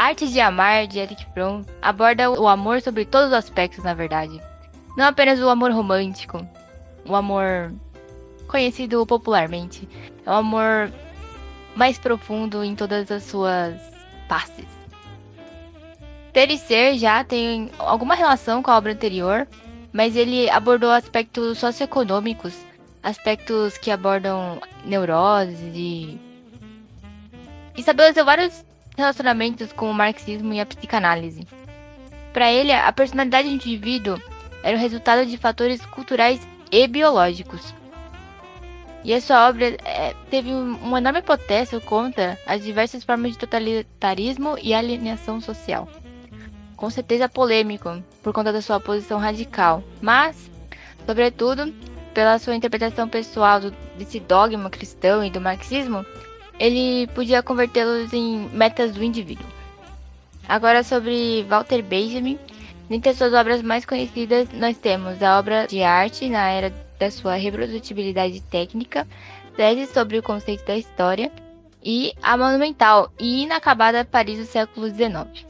Arte 0.00 0.26
de 0.28 0.40
Amar, 0.40 0.86
de 0.86 0.98
Eric 0.98 1.26
Fromm, 1.34 1.62
aborda 1.82 2.30
o 2.30 2.48
amor 2.48 2.80
sobre 2.80 3.04
todos 3.04 3.26
os 3.26 3.34
aspectos, 3.34 3.84
na 3.84 3.92
verdade. 3.92 4.40
Não 4.96 5.04
apenas 5.04 5.38
o 5.38 5.48
amor 5.50 5.72
romântico, 5.72 6.40
o 7.06 7.14
amor 7.14 7.70
conhecido 8.48 9.04
popularmente. 9.04 9.86
É 10.24 10.30
um 10.30 10.36
amor 10.36 10.90
mais 11.76 11.98
profundo 11.98 12.64
em 12.64 12.74
todas 12.74 13.10
as 13.10 13.24
suas 13.24 13.74
faces. 14.26 14.64
Ter 16.32 16.50
e 16.50 16.56
ser 16.56 16.96
já 16.96 17.22
tem 17.22 17.70
alguma 17.78 18.14
relação 18.14 18.62
com 18.62 18.70
a 18.70 18.78
obra 18.78 18.92
anterior, 18.92 19.46
mas 19.92 20.16
ele 20.16 20.48
abordou 20.48 20.90
aspectos 20.90 21.58
socioeconômicos, 21.58 22.56
aspectos 23.02 23.76
que 23.76 23.90
abordam 23.90 24.62
neuroses 24.82 25.60
e 25.74 26.18
estabeleceu 27.76 28.24
vários 28.24 28.64
relacionamentos 29.00 29.72
com 29.72 29.90
o 29.90 29.94
marxismo 29.94 30.52
e 30.52 30.60
a 30.60 30.66
psicanálise. 30.66 31.46
Para 32.32 32.52
ele, 32.52 32.72
a 32.72 32.92
personalidade 32.92 33.48
do 33.48 33.54
indivíduo 33.54 34.20
era 34.62 34.76
o 34.76 34.80
resultado 34.80 35.26
de 35.26 35.36
fatores 35.36 35.84
culturais 35.86 36.46
e 36.70 36.86
biológicos. 36.86 37.74
E 39.02 39.14
a 39.14 39.20
sua 39.20 39.48
obra 39.48 39.76
é, 39.84 40.14
teve 40.30 40.52
uma 40.52 40.98
enorme 40.98 41.22
potência 41.22 41.80
contra 41.80 42.38
as 42.46 42.62
diversas 42.62 43.02
formas 43.02 43.32
de 43.32 43.38
totalitarismo 43.38 44.58
e 44.62 44.74
alienação 44.74 45.40
social. 45.40 45.88
Com 46.76 46.90
certeza 46.90 47.28
polêmico, 47.28 48.02
por 48.22 48.32
conta 48.32 48.52
da 48.52 48.60
sua 48.60 48.78
posição 48.78 49.18
radical, 49.18 49.82
mas, 50.00 50.50
sobretudo, 51.06 51.74
pela 52.12 52.38
sua 52.38 52.54
interpretação 52.54 53.08
pessoal 53.08 53.60
do, 53.60 53.70
desse 53.96 54.20
dogma 54.20 54.68
cristão 54.68 55.24
e 55.24 55.30
do 55.30 55.40
marxismo, 55.40 56.04
ele 56.60 57.06
podia 57.14 57.42
convertê-los 57.42 58.12
em 58.12 58.48
metas 58.50 58.92
do 58.92 59.02
indivíduo. 59.02 59.46
Agora 60.46 60.84
sobre 60.84 61.44
Walter 61.48 61.82
Benjamin, 61.82 62.38
dentre 62.88 63.10
as 63.10 63.16
suas 63.16 63.32
obras 63.32 63.62
mais 63.62 63.86
conhecidas, 63.86 64.52
nós 64.52 64.76
temos 64.76 65.22
a 65.22 65.38
obra 65.38 65.66
de 65.66 65.82
arte 65.82 66.28
na 66.28 66.50
era 66.50 66.70
da 66.98 67.10
sua 67.10 67.34
reprodutibilidade 67.34 68.42
técnica, 68.42 69.08
tese 69.56 69.86
sobre 69.86 70.18
o 70.18 70.22
conceito 70.22 70.66
da 70.66 70.76
história 70.76 71.32
e 71.82 72.12
a 72.20 72.36
monumental 72.36 73.10
e 73.18 73.44
inacabada 73.44 74.04
Paris 74.04 74.38
do 74.38 74.44
século 74.44 74.88
XIX. 74.88 75.46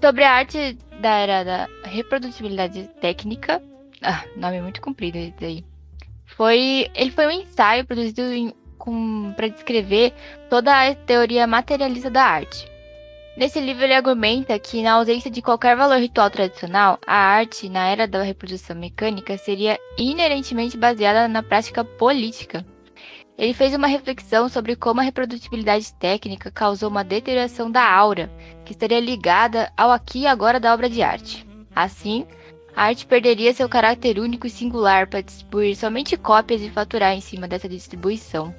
Sobre 0.00 0.22
a 0.22 0.32
arte 0.32 0.78
da 1.00 1.16
era 1.16 1.44
da 1.44 1.68
reprodutibilidade 1.82 2.88
técnica, 3.00 3.60
ah, 4.00 4.24
nome 4.36 4.60
muito 4.60 4.80
comprido 4.80 5.16
esse 5.16 5.44
aí. 5.44 5.64
Foi, 6.26 6.88
ele 6.94 7.10
foi 7.10 7.26
um 7.26 7.30
ensaio 7.30 7.84
produzido 7.84 8.22
para 9.36 9.48
descrever 9.48 10.12
toda 10.48 10.88
a 10.88 10.94
teoria 10.94 11.46
materialista 11.46 12.10
da 12.10 12.24
arte. 12.24 12.70
Nesse 13.34 13.60
livro, 13.60 13.84
ele 13.84 13.94
argumenta 13.94 14.58
que, 14.58 14.82
na 14.82 14.92
ausência 14.92 15.30
de 15.30 15.40
qualquer 15.40 15.74
valor 15.74 15.98
ritual 15.98 16.28
tradicional, 16.28 16.98
a 17.06 17.16
arte, 17.16 17.68
na 17.68 17.86
era 17.88 18.06
da 18.06 18.22
reprodução 18.22 18.76
mecânica, 18.76 19.38
seria 19.38 19.78
inerentemente 19.96 20.76
baseada 20.76 21.26
na 21.28 21.42
prática 21.42 21.82
política. 21.82 22.64
Ele 23.38 23.54
fez 23.54 23.74
uma 23.74 23.86
reflexão 23.86 24.50
sobre 24.50 24.76
como 24.76 25.00
a 25.00 25.02
reprodutibilidade 25.02 25.94
técnica 25.94 26.50
causou 26.50 26.90
uma 26.90 27.02
deterioração 27.02 27.70
da 27.70 27.82
aura, 27.82 28.30
que 28.66 28.72
estaria 28.72 29.00
ligada 29.00 29.72
ao 29.76 29.90
aqui 29.90 30.20
e 30.20 30.26
agora 30.26 30.60
da 30.60 30.74
obra 30.74 30.90
de 30.90 31.02
arte. 31.02 31.46
Assim, 31.74 32.26
a 32.76 32.84
arte 32.84 33.06
perderia 33.06 33.54
seu 33.54 33.68
caráter 33.68 34.18
único 34.18 34.46
e 34.46 34.50
singular 34.50 35.06
para 35.06 35.22
distribuir 35.22 35.74
somente 35.74 36.18
cópias 36.18 36.60
e 36.60 36.68
faturar 36.68 37.14
em 37.14 37.20
cima 37.22 37.48
dessa 37.48 37.68
distribuição. 37.68 38.54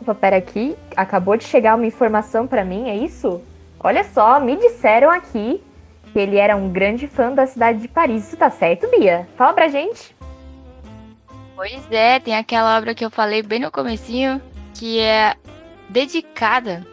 Opa, 0.00 0.14
pera 0.14 0.38
aqui, 0.38 0.74
acabou 0.96 1.36
de 1.36 1.44
chegar 1.44 1.76
uma 1.76 1.84
informação 1.84 2.46
para 2.46 2.64
mim, 2.64 2.88
é 2.88 2.96
isso? 2.96 3.42
Olha 3.78 4.02
só, 4.02 4.40
me 4.40 4.56
disseram 4.56 5.10
aqui 5.10 5.62
que 6.10 6.18
ele 6.18 6.38
era 6.38 6.56
um 6.56 6.70
grande 6.72 7.06
fã 7.06 7.30
da 7.30 7.46
cidade 7.46 7.80
de 7.82 7.88
Paris. 7.88 8.26
Isso 8.26 8.36
tá 8.38 8.48
certo, 8.48 8.88
Bia? 8.88 9.28
Fala 9.36 9.52
pra 9.52 9.68
gente. 9.68 10.16
Pois 11.54 11.86
é, 11.92 12.18
tem 12.18 12.34
aquela 12.34 12.78
obra 12.78 12.94
que 12.94 13.04
eu 13.04 13.10
falei 13.10 13.42
bem 13.42 13.60
no 13.60 13.70
comecinho, 13.70 14.40
que 14.72 14.98
é 15.00 15.36
dedicada 15.90 16.86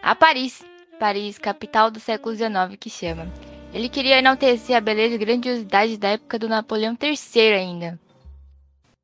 a 0.00 0.14
Paris. 0.14 0.62
Paris, 1.00 1.36
capital 1.36 1.90
do 1.90 1.98
século 1.98 2.32
XIX, 2.32 2.76
que 2.78 2.88
chama. 2.88 3.26
Ele 3.74 3.88
queria 3.88 4.20
enaltecer 4.20 4.76
a 4.76 4.80
beleza 4.80 5.16
e 5.16 5.18
grandiosidade 5.18 5.96
da 5.96 6.10
época 6.10 6.38
do 6.38 6.48
Napoleão 6.48 6.96
III 7.02 7.54
ainda. 7.54 7.98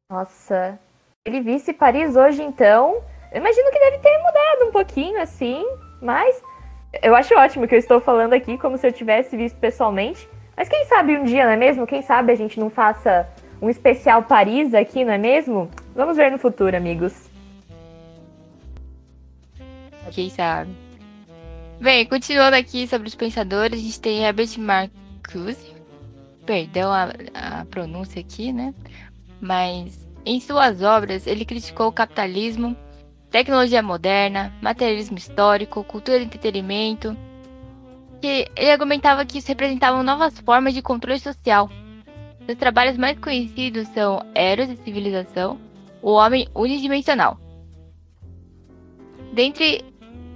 Nossa. 0.08 0.78
Ele 1.26 1.40
visse 1.40 1.72
Paris 1.72 2.14
hoje, 2.14 2.40
então. 2.40 3.02
Imagino 3.36 3.70
que 3.70 3.78
deve 3.78 3.98
ter 3.98 4.18
mudado 4.18 4.68
um 4.68 4.72
pouquinho, 4.72 5.20
assim. 5.20 5.64
Mas 6.00 6.42
eu 7.02 7.14
acho 7.14 7.34
ótimo 7.34 7.68
que 7.68 7.74
eu 7.74 7.78
estou 7.78 8.00
falando 8.00 8.32
aqui 8.32 8.56
como 8.56 8.78
se 8.78 8.86
eu 8.86 8.92
tivesse 8.92 9.36
visto 9.36 9.56
pessoalmente. 9.58 10.28
Mas 10.56 10.68
quem 10.68 10.86
sabe 10.86 11.16
um 11.18 11.24
dia, 11.24 11.44
não 11.44 11.52
é 11.52 11.56
mesmo? 11.56 11.86
Quem 11.86 12.00
sabe 12.00 12.32
a 12.32 12.36
gente 12.36 12.58
não 12.58 12.70
faça 12.70 13.28
um 13.60 13.68
especial 13.68 14.22
Paris 14.22 14.72
aqui, 14.72 15.04
não 15.04 15.12
é 15.12 15.18
mesmo? 15.18 15.70
Vamos 15.94 16.16
ver 16.16 16.30
no 16.30 16.38
futuro, 16.38 16.74
amigos. 16.74 17.30
Quem 20.12 20.30
sabe? 20.30 20.70
Bem, 21.78 22.06
continuando 22.06 22.56
aqui 22.56 22.86
sobre 22.86 23.06
os 23.06 23.14
pensadores, 23.14 23.78
a 23.78 23.82
gente 23.82 24.00
tem 24.00 24.24
Herbert 24.24 24.58
Marcuse. 24.58 25.74
Perdão 26.46 26.90
a, 26.90 27.10
a 27.34 27.64
pronúncia 27.66 28.20
aqui, 28.20 28.52
né? 28.52 28.72
Mas 29.40 30.06
em 30.24 30.40
suas 30.40 30.80
obras 30.80 31.26
ele 31.26 31.44
criticou 31.44 31.88
o 31.88 31.92
capitalismo, 31.92 32.74
tecnologia 33.30 33.82
moderna, 33.82 34.52
materialismo 34.62 35.18
histórico, 35.18 35.84
cultura 35.84 36.18
de 36.18 36.24
entretenimento. 36.24 37.16
Que 38.20 38.48
ele 38.56 38.70
argumentava 38.70 39.24
que 39.24 39.38
isso 39.38 39.48
representavam 39.48 40.02
novas 40.02 40.38
formas 40.40 40.72
de 40.72 40.82
controle 40.82 41.18
social. 41.18 41.70
Seus 42.46 42.58
trabalhos 42.58 42.96
mais 42.96 43.18
conhecidos 43.18 43.88
são 43.88 44.22
Eros 44.34 44.70
e 44.70 44.76
Civilização, 44.76 45.58
O 46.00 46.12
Homem 46.12 46.48
Unidimensional. 46.54 47.38
Dentre 49.32 49.84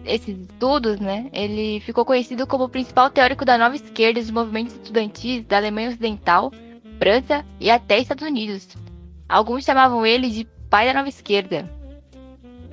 esses 0.04 0.38
estudos, 0.40 0.98
né, 0.98 1.30
ele 1.32 1.80
ficou 1.80 2.04
conhecido 2.04 2.46
como 2.46 2.64
o 2.64 2.68
principal 2.68 3.10
teórico 3.10 3.44
da 3.44 3.56
nova 3.56 3.76
esquerda 3.76 4.20
dos 4.20 4.30
movimentos 4.30 4.74
estudantis 4.74 5.44
da 5.46 5.56
Alemanha 5.56 5.90
Ocidental, 5.90 6.52
França 6.98 7.44
e 7.58 7.70
até 7.70 7.98
Estados 7.98 8.26
Unidos. 8.26 8.68
Alguns 9.28 9.64
chamavam 9.64 10.04
ele 10.04 10.28
de 10.28 10.46
pai 10.68 10.86
da 10.86 10.94
nova 10.94 11.08
esquerda. 11.08 11.79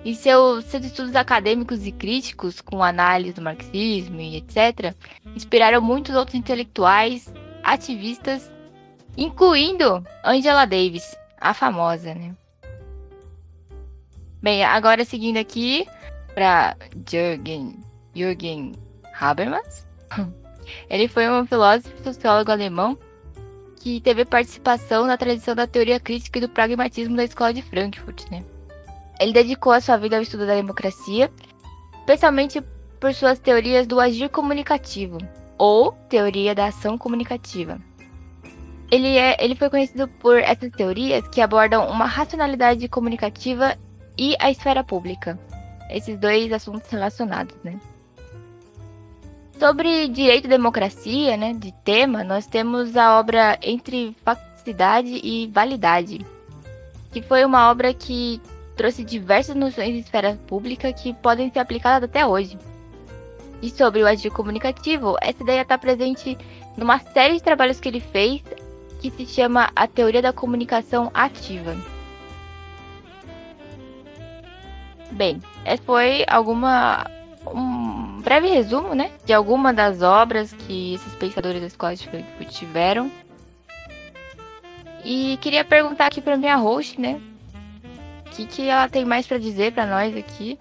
E 0.08 0.15
seus, 0.15 0.63
seus 0.63 0.86
estudos 0.86 1.17
acadêmicos 1.17 1.86
e 1.86 1.91
críticos, 1.91 2.62
com 2.62 2.82
análise 2.82 3.34
do 3.34 3.41
marxismo 3.41 4.22
e 4.22 4.38
etc., 4.38 4.96
inspiraram 5.36 5.82
muitos 5.82 6.15
outros 6.15 6.34
intelectuais, 6.34 7.30
ativistas, 7.62 8.50
incluindo 9.17 10.02
Angela 10.24 10.63
Davis, 10.63 11.13
a 11.41 11.54
famosa, 11.54 12.15
né? 12.15 12.34
Bem, 14.41 14.63
agora 14.63 15.04
seguindo 15.04 15.36
aqui, 15.36 15.86
para 16.34 16.78
Jürgen, 17.06 17.78
Jürgen 18.15 18.76
Habermas. 19.20 19.86
Ele 20.89 21.10
foi 21.10 21.30
um 21.30 21.46
filósofo 21.46 21.93
e 22.00 22.04
sociólogo 22.06 22.50
alemão 22.50 22.98
que 23.82 24.00
teve 24.00 24.24
participação 24.24 25.06
na 25.06 25.17
tradição 25.17 25.54
da 25.54 25.67
teoria 25.67 26.00
crítica 26.00 26.38
e 26.38 26.41
do 26.43 26.48
pragmatismo 26.48 27.17
da 27.17 27.26
Escola 27.26 27.54
de 27.54 27.62
Frankfurt. 27.62 28.24
Né? 28.32 28.46
Ele 29.19 29.34
dedicou 29.34 29.71
a 29.71 29.82
sua 29.82 29.97
vida 29.97 30.15
ao 30.15 30.21
estudo 30.21 30.45
da 30.45 30.56
democracia, 30.56 31.32
especialmente 31.99 32.62
por 32.99 33.13
suas 33.13 33.39
teorias 33.39 33.88
do 33.88 33.99
agir 33.99 34.30
comunicativo, 34.30 35.17
ou 35.58 35.91
teoria 36.10 36.53
da 36.53 36.67
ação 36.67 36.97
comunicativa. 36.97 37.80
Ele, 38.89 39.17
é, 39.17 39.38
ele 39.43 39.56
foi 39.56 39.69
conhecido 39.69 40.08
por 40.08 40.38
essas 40.38 40.71
teorias 40.71 41.27
que 41.27 41.41
abordam 41.41 41.89
uma 41.89 42.06
racionalidade 42.06 42.88
comunicativa 42.88 43.77
e 44.17 44.36
a 44.39 44.49
esfera 44.49 44.84
pública 44.84 45.38
esses 45.89 46.17
dois 46.17 46.51
assuntos 46.51 46.89
relacionados, 46.89 47.56
né? 47.63 47.80
Sobre 49.60 50.08
direito 50.08 50.45
e 50.45 50.49
democracia, 50.49 51.36
né, 51.36 51.53
de 51.53 51.71
tema, 51.84 52.23
nós 52.23 52.45
temos 52.45 52.95
a 52.95 53.19
obra 53.19 53.58
Entre 53.62 54.15
Facticidade 54.23 55.19
e 55.23 55.47
Validade, 55.47 56.23
que 57.12 57.23
foi 57.23 57.43
uma 57.43 57.71
obra 57.71 57.91
que 57.91 58.39
trouxe 58.78 59.04
diversas 59.04 59.56
noções 59.56 59.92
de 59.92 60.00
esfera 60.00 60.40
pública 60.48 60.94
que 60.94 61.13
podem 61.16 61.52
ser 61.52 61.60
aplicadas 61.60 62.08
até 62.08 62.26
hoje. 62.26 62.58
E 63.62 63.70
sobre 63.72 64.04
o 64.04 64.08
agir 64.08 64.30
comunicativo, 64.30 65.18
essa 65.20 65.42
ideia 65.42 65.62
está 65.62 65.78
presente 65.78 66.38
numa 66.78 67.00
série 67.00 67.34
de 67.34 67.44
trabalhos 67.44 67.80
que 67.80 67.90
ele 67.90 68.00
fez, 68.00 68.44
que 69.02 69.10
se 69.10 69.26
chama 69.26 69.72
a 69.76 69.88
teoria 69.88 70.22
da 70.22 70.32
comunicação 70.32 71.10
ativa. 71.13 71.76
Bem, 75.12 75.42
essa 75.66 75.82
foi 75.84 76.24
alguma 76.28 77.10
um 77.54 78.20
breve 78.22 78.50
resumo, 78.50 78.94
né, 78.94 79.12
de 79.26 79.34
alguma 79.34 79.74
das 79.74 80.02
obras 80.02 80.52
que 80.52 80.96
esses 80.96 81.13
pensadores 81.16 81.62
da 81.62 81.68
escola 81.68 81.96
de 81.96 82.08
Frankfurt 82.08 82.50
tiveram. 82.50 83.10
E 85.04 85.38
queria 85.42 85.63
perguntar 85.63 86.08
aqui 86.08 86.20
para 86.20 86.36
minha 86.36 86.58
host, 86.58 87.00
né, 87.00 87.22
o 88.43 88.47
que, 88.47 88.69
ela 88.69 88.88
tem 88.88 89.06
mais 89.06 89.26
para 89.26 89.38
dizer 89.38 89.73
para 89.73 89.86
nós 89.86 90.15
aqui. 90.15 90.60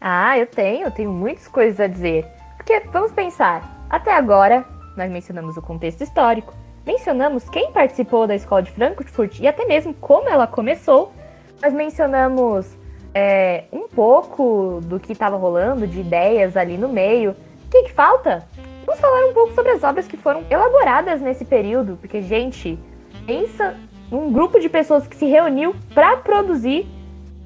Ah, 0.00 0.36
eu 0.36 0.46
tenho, 0.46 0.90
tenho 0.90 1.10
muitas 1.10 1.46
coisas 1.46 1.78
a 1.78 1.86
dizer. 1.86 2.26
Porque 2.56 2.80
vamos 2.92 3.12
pensar, 3.12 3.86
até 3.88 4.12
agora 4.12 4.64
nós 4.96 5.10
mencionamos 5.10 5.56
o 5.56 5.62
contexto 5.62 6.02
histórico, 6.02 6.54
mencionamos 6.84 7.48
quem 7.48 7.72
participou 7.72 8.26
da 8.26 8.34
escola 8.34 8.62
de 8.62 8.70
Frankfurt 8.72 9.38
e 9.40 9.46
até 9.46 9.64
mesmo 9.64 9.94
como 9.94 10.28
ela 10.28 10.46
começou. 10.46 11.12
Nós 11.60 11.72
mencionamos 11.72 12.76
é, 13.14 13.64
um 13.72 13.86
pouco 13.88 14.80
do 14.82 14.98
que 14.98 15.12
estava 15.12 15.36
rolando, 15.36 15.86
de 15.86 16.00
ideias 16.00 16.56
ali 16.56 16.76
no 16.76 16.88
meio. 16.88 17.32
O 17.32 17.70
que, 17.70 17.84
que 17.84 17.92
falta? 17.92 18.46
Vamos 18.84 19.00
falar 19.00 19.26
um 19.26 19.32
pouco 19.32 19.54
sobre 19.54 19.72
as 19.72 19.82
obras 19.82 20.06
que 20.08 20.16
foram 20.16 20.44
elaboradas 20.50 21.20
nesse 21.20 21.44
período, 21.44 21.96
porque, 22.00 22.20
gente, 22.22 22.78
pensa 23.26 23.76
num 24.10 24.32
grupo 24.32 24.58
de 24.58 24.68
pessoas 24.68 25.06
que 25.06 25.16
se 25.16 25.26
reuniu 25.26 25.74
para 25.94 26.16
produzir 26.16 26.86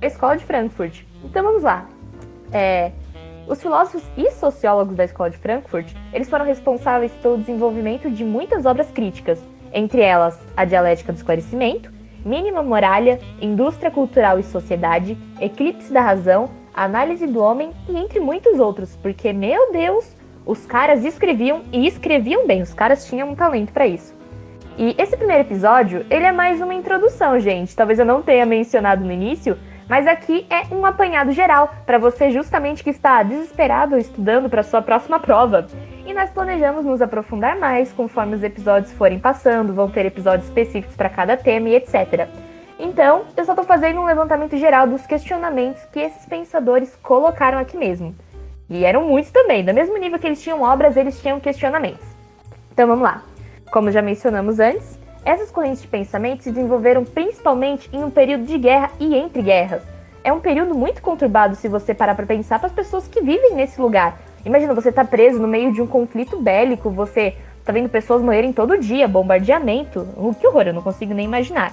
a 0.01 0.07
escola 0.07 0.37
de 0.37 0.44
Frankfurt. 0.44 1.03
Então 1.22 1.42
vamos 1.42 1.62
lá. 1.62 1.87
É, 2.53 2.92
os 3.46 3.62
filósofos 3.62 4.03
e 4.16 4.31
sociólogos 4.33 4.96
da 4.96 5.05
Escola 5.05 5.31
de 5.31 5.37
Frankfurt, 5.37 5.92
eles 6.12 6.29
foram 6.29 6.44
responsáveis 6.44 7.12
pelo 7.22 7.38
desenvolvimento 7.38 8.11
de 8.11 8.25
muitas 8.25 8.66
obras 8.66 8.90
críticas, 8.90 9.38
entre 9.72 10.01
elas 10.01 10.38
a 10.57 10.64
Dialética 10.64 11.12
do 11.12 11.16
Esclarecimento, 11.16 11.92
Mínima 12.25 12.62
Muralha, 12.62 13.20
Indústria 13.40 13.90
Cultural 13.90 14.38
e 14.40 14.42
Sociedade, 14.42 15.16
Eclipse 15.40 15.92
da 15.92 16.01
Razão, 16.01 16.51
Análise 16.75 17.27
do 17.27 17.40
Homem 17.40 17.70
e 17.88 17.96
entre 17.96 18.18
muitos 18.18 18.59
outros, 18.59 18.96
porque, 18.96 19.33
meu 19.33 19.70
Deus, 19.70 20.15
os 20.46 20.64
caras 20.64 21.04
escreviam 21.04 21.62
e 21.72 21.87
escreviam 21.87 22.46
bem, 22.46 22.62
os 22.62 22.72
caras 22.72 23.04
tinham 23.04 23.30
um 23.30 23.35
talento 23.35 23.72
para 23.72 23.87
isso. 23.87 24.14
E 24.78 24.94
esse 24.96 25.16
primeiro 25.16 25.42
episódio, 25.42 26.06
ele 26.09 26.24
é 26.24 26.32
mais 26.32 26.61
uma 26.61 26.74
introdução, 26.74 27.40
gente. 27.40 27.74
Talvez 27.74 27.98
eu 27.98 28.04
não 28.04 28.22
tenha 28.22 28.46
mencionado 28.46 29.04
no 29.04 29.11
início, 29.11 29.59
mas 29.88 30.06
aqui 30.06 30.46
é 30.50 30.72
um 30.74 30.85
apanhado 30.85 31.32
geral 31.32 31.74
para 31.87 31.96
você 31.96 32.30
justamente 32.30 32.85
que 32.85 32.90
está 32.90 33.22
desesperado 33.22 33.96
estudando 33.96 34.50
para 34.50 34.62
sua 34.62 34.82
próxima 34.82 35.18
prova. 35.18 35.66
E 36.04 36.12
nós 36.12 36.30
planejamos 36.30 36.85
nos 36.85 37.00
aprofundar 37.00 37.59
mais 37.59 37.92
conforme 37.92 38.37
os 38.37 38.42
episódios 38.42 38.92
forem 38.92 39.18
passando, 39.18 39.72
vão 39.72 39.88
ter 39.88 40.04
episódios 40.04 40.46
específicos 40.46 40.94
para 40.94 41.09
cada 41.09 41.37
tema 41.37 41.70
e 41.70 41.76
etc. 41.76 42.28
Então, 42.78 43.24
eu 43.35 43.44
só 43.46 43.52
estou 43.52 43.64
fazendo 43.64 44.00
um 44.00 44.04
levantamento 44.04 44.56
geral 44.59 44.87
dos 44.87 45.06
questionamentos 45.06 45.82
que 45.87 46.00
esses 46.00 46.26
pensadores 46.26 46.94
colocaram 47.02 47.59
aqui 47.59 47.78
mesmo. 47.78 48.14
E 48.68 48.85
eram 48.85 49.07
muitos 49.07 49.31
também, 49.31 49.64
do 49.64 49.72
mesmo 49.72 49.96
nível 49.96 50.18
que 50.18 50.26
eles 50.26 50.42
tinham 50.42 50.62
obras, 50.62 50.96
eles 50.96 51.20
tinham 51.20 51.38
questionamentos. 51.38 52.05
Então 52.72 52.88
vamos 52.88 53.05
lá. 53.05 53.22
Como 53.70 53.90
já 53.90 54.02
mencionamos 54.02 54.59
antes, 54.59 54.98
essas 55.24 55.50
correntes 55.50 55.83
de 55.83 55.88
pensamento 55.88 56.42
se 56.42 56.50
desenvolveram 56.50 57.05
principalmente 57.05 57.88
em 57.92 58.02
um 58.02 58.11
período 58.11 58.44
de 58.44 58.59
guerra 58.59 58.90
e 58.98 59.14
entre 59.14 59.42
guerras. 59.42 59.83
É 60.24 60.33
um 60.33 60.40
período 60.40 60.74
muito 60.74 61.00
conturbado 61.00 61.55
se 61.55 61.68
você 61.68 61.94
parar 61.94 62.16
para 62.16 62.26
pensar 62.26 62.59
para 62.59 62.66
as 62.66 62.74
pessoas 62.74 63.07
que 63.07 63.20
vivem 63.20 63.55
nesse 63.55 63.81
lugar. 63.81 64.18
Imagina 64.44 64.74
você 64.74 64.90
tá 64.90 65.05
preso 65.05 65.40
no 65.40 65.46
meio 65.46 65.72
de 65.72 65.81
um 65.81 65.87
conflito 65.87 66.37
bélico, 66.37 66.90
você 66.90 67.37
tá 67.64 67.72
vendo 67.72 67.88
pessoas 67.88 68.22
morrerem 68.22 68.52
todo 68.52 68.79
dia, 68.79 69.07
bombardeamento. 69.07 70.00
O 70.16 70.35
que 70.35 70.46
horror, 70.46 70.62
eu 70.66 70.74
não 70.74 70.83
consigo 70.83 71.14
nem 71.14 71.24
imaginar. 71.24 71.72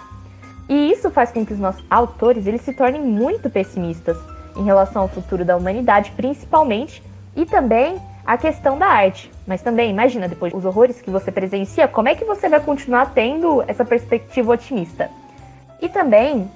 E 0.69 0.91
isso 0.91 1.10
faz 1.10 1.32
com 1.32 1.43
que 1.45 1.53
os 1.53 1.60
nossos 1.60 1.84
autores 1.89 2.45
eles 2.45 2.62
se 2.62 2.73
tornem 2.73 3.01
muito 3.01 3.49
pessimistas 3.49 4.17
em 4.55 4.63
relação 4.63 5.03
ao 5.03 5.07
futuro 5.07 5.43
da 5.43 5.55
humanidade, 5.55 6.11
principalmente, 6.11 7.03
e 7.35 7.45
também 7.45 8.01
a 8.25 8.37
questão 8.37 8.77
da 8.77 8.87
arte. 8.87 9.31
Mas 9.45 9.61
também, 9.61 9.89
imagina, 9.89 10.27
depois 10.27 10.53
os 10.53 10.65
horrores 10.65 11.01
que 11.01 11.09
você 11.09 11.31
presencia, 11.31 11.87
como 11.87 12.07
é 12.07 12.15
que 12.15 12.23
você 12.23 12.47
vai 12.47 12.59
continuar 12.59 13.13
tendo 13.13 13.63
essa 13.67 13.83
perspectiva 13.83 14.53
otimista? 14.53 15.09
E 15.81 15.89
também, 15.89 16.49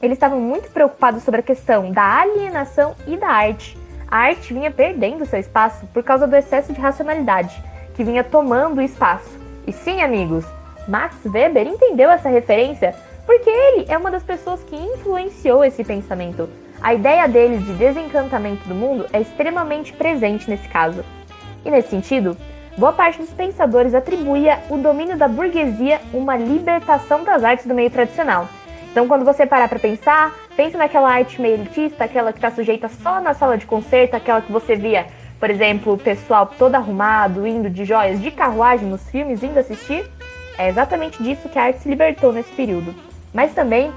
eles 0.00 0.16
estavam 0.16 0.40
muito 0.40 0.70
preocupados 0.70 1.22
sobre 1.22 1.40
a 1.40 1.42
questão 1.42 1.92
da 1.92 2.20
alienação 2.20 2.94
e 3.06 3.16
da 3.16 3.28
arte. 3.28 3.76
A 4.10 4.18
arte 4.18 4.54
vinha 4.54 4.70
perdendo 4.70 5.26
seu 5.26 5.38
espaço 5.38 5.86
por 5.92 6.02
causa 6.02 6.26
do 6.26 6.34
excesso 6.34 6.72
de 6.72 6.80
racionalidade, 6.80 7.62
que 7.94 8.02
vinha 8.02 8.24
tomando 8.24 8.80
espaço. 8.80 9.38
E 9.66 9.72
sim, 9.72 10.00
amigos, 10.00 10.44
Max 10.88 11.14
Weber 11.24 11.66
entendeu 11.66 12.10
essa 12.10 12.28
referência 12.28 12.94
Porque 13.26 13.48
ele 13.48 13.86
é 13.88 13.96
uma 13.96 14.10
das 14.10 14.24
pessoas 14.24 14.60
que 14.64 14.74
influenciou 14.74 15.62
esse 15.62 15.84
pensamento. 15.84 16.48
A 16.82 16.94
ideia 16.94 17.28
dele 17.28 17.58
de 17.58 17.74
desencantamento 17.74 18.66
do 18.66 18.74
mundo 18.74 19.06
é 19.12 19.20
extremamente 19.20 19.92
presente 19.92 20.48
nesse 20.48 20.66
caso. 20.66 21.04
E 21.62 21.70
nesse 21.70 21.90
sentido, 21.90 22.34
boa 22.76 22.90
parte 22.90 23.18
dos 23.18 23.28
pensadores 23.28 23.94
atribuía 23.94 24.58
o 24.70 24.78
domínio 24.78 25.14
da 25.14 25.28
burguesia 25.28 26.00
uma 26.10 26.38
libertação 26.38 27.22
das 27.22 27.44
artes 27.44 27.66
do 27.66 27.74
meio 27.74 27.90
tradicional. 27.90 28.48
Então, 28.90 29.06
quando 29.06 29.26
você 29.26 29.44
parar 29.44 29.68
para 29.68 29.78
pensar, 29.78 30.34
pense 30.56 30.74
naquela 30.74 31.12
arte 31.12 31.40
meio 31.40 31.54
elitista, 31.54 32.04
aquela 32.04 32.32
que 32.32 32.38
está 32.38 32.50
sujeita 32.50 32.88
só 32.88 33.20
na 33.20 33.34
sala 33.34 33.58
de 33.58 33.66
concerto, 33.66 34.16
aquela 34.16 34.40
que 34.40 34.50
você 34.50 34.74
via, 34.74 35.06
por 35.38 35.50
exemplo, 35.50 35.92
o 35.92 35.98
pessoal 35.98 36.46
todo 36.46 36.76
arrumado, 36.76 37.46
indo 37.46 37.68
de 37.68 37.84
joias 37.84 38.20
de 38.20 38.30
carruagem 38.30 38.88
nos 38.88 39.06
filmes, 39.10 39.42
indo 39.42 39.60
assistir. 39.60 40.10
É 40.56 40.68
exatamente 40.68 41.22
disso 41.22 41.48
que 41.48 41.58
a 41.58 41.64
arte 41.64 41.80
se 41.80 41.88
libertou 41.90 42.32
nesse 42.32 42.50
período. 42.52 42.94
Mas 43.34 43.52
também 43.52 43.92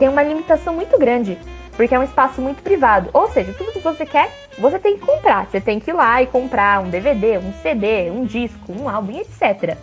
tem 0.00 0.08
uma 0.08 0.22
limitação 0.22 0.74
muito 0.74 0.98
grande, 0.98 1.38
porque 1.76 1.94
é 1.94 1.98
um 1.98 2.02
espaço 2.02 2.40
muito 2.40 2.62
privado. 2.62 3.10
Ou 3.12 3.28
seja, 3.28 3.52
tudo 3.52 3.72
que 3.72 3.80
você 3.80 4.06
quer, 4.06 4.30
você 4.58 4.78
tem 4.78 4.96
que 4.96 5.04
comprar. 5.04 5.46
Você 5.46 5.60
tem 5.60 5.80
que 5.80 5.90
ir 5.90 5.94
lá 5.94 6.22
e 6.22 6.26
comprar 6.26 6.80
um 6.80 6.90
DVD, 6.90 7.38
um 7.38 7.52
CD, 7.62 8.10
um 8.10 8.24
disco, 8.24 8.72
um 8.72 8.88
álbum, 8.88 9.18
etc. 9.18 9.76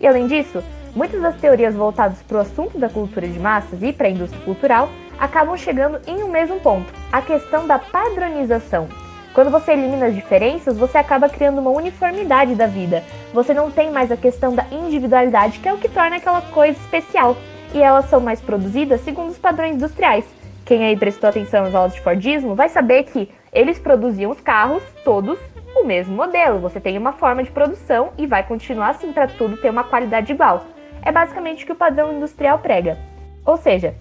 E 0.00 0.06
além 0.06 0.26
disso, 0.26 0.62
muitas 0.94 1.20
das 1.20 1.36
teorias 1.36 1.74
voltadas 1.74 2.22
para 2.22 2.38
o 2.38 2.40
assunto 2.40 2.78
da 2.78 2.88
cultura 2.88 3.26
de 3.26 3.38
massas 3.38 3.82
e 3.82 3.92
para 3.92 4.06
a 4.06 4.10
indústria 4.10 4.42
cultural 4.44 4.88
acabam 5.18 5.56
chegando 5.56 6.00
em 6.06 6.22
um 6.22 6.28
mesmo 6.28 6.60
ponto: 6.60 6.92
a 7.10 7.22
questão 7.22 7.66
da 7.66 7.78
padronização. 7.78 8.88
Quando 9.32 9.50
você 9.50 9.72
elimina 9.72 10.06
as 10.06 10.14
diferenças, 10.14 10.78
você 10.78 10.96
acaba 10.96 11.28
criando 11.28 11.58
uma 11.58 11.70
uniformidade 11.70 12.54
da 12.54 12.68
vida. 12.68 13.02
Você 13.32 13.52
não 13.52 13.68
tem 13.68 13.90
mais 13.90 14.12
a 14.12 14.16
questão 14.16 14.54
da 14.54 14.64
individualidade, 14.70 15.58
que 15.58 15.68
é 15.68 15.72
o 15.72 15.78
que 15.78 15.88
torna 15.88 16.16
aquela 16.16 16.40
coisa 16.40 16.78
especial. 16.78 17.36
E 17.74 17.82
elas 17.82 18.08
são 18.08 18.20
mais 18.20 18.40
produzidas 18.40 19.00
segundo 19.00 19.30
os 19.30 19.38
padrões 19.38 19.74
industriais. 19.74 20.24
Quem 20.64 20.84
aí 20.84 20.96
prestou 20.96 21.28
atenção 21.28 21.64
nas 21.64 21.74
aulas 21.74 21.94
de 21.94 22.00
Fordismo 22.00 22.54
vai 22.54 22.68
saber 22.68 23.04
que 23.04 23.30
eles 23.52 23.78
produziam 23.78 24.30
os 24.30 24.40
carros 24.40 24.82
todos 25.04 25.38
o 25.74 25.84
mesmo 25.84 26.14
modelo. 26.14 26.58
Você 26.60 26.80
tem 26.80 26.96
uma 26.96 27.12
forma 27.12 27.42
de 27.42 27.50
produção 27.50 28.12
e 28.16 28.26
vai 28.26 28.42
continuar 28.42 28.90
assim 28.90 29.12
para 29.12 29.26
tudo 29.26 29.56
ter 29.56 29.70
uma 29.70 29.84
qualidade 29.84 30.32
igual. 30.32 30.64
É 31.02 31.12
basicamente 31.12 31.64
o 31.64 31.66
que 31.66 31.72
o 31.72 31.76
padrão 31.76 32.12
industrial 32.12 32.58
prega. 32.58 32.98
Ou 33.44 33.56
seja, 33.56 33.94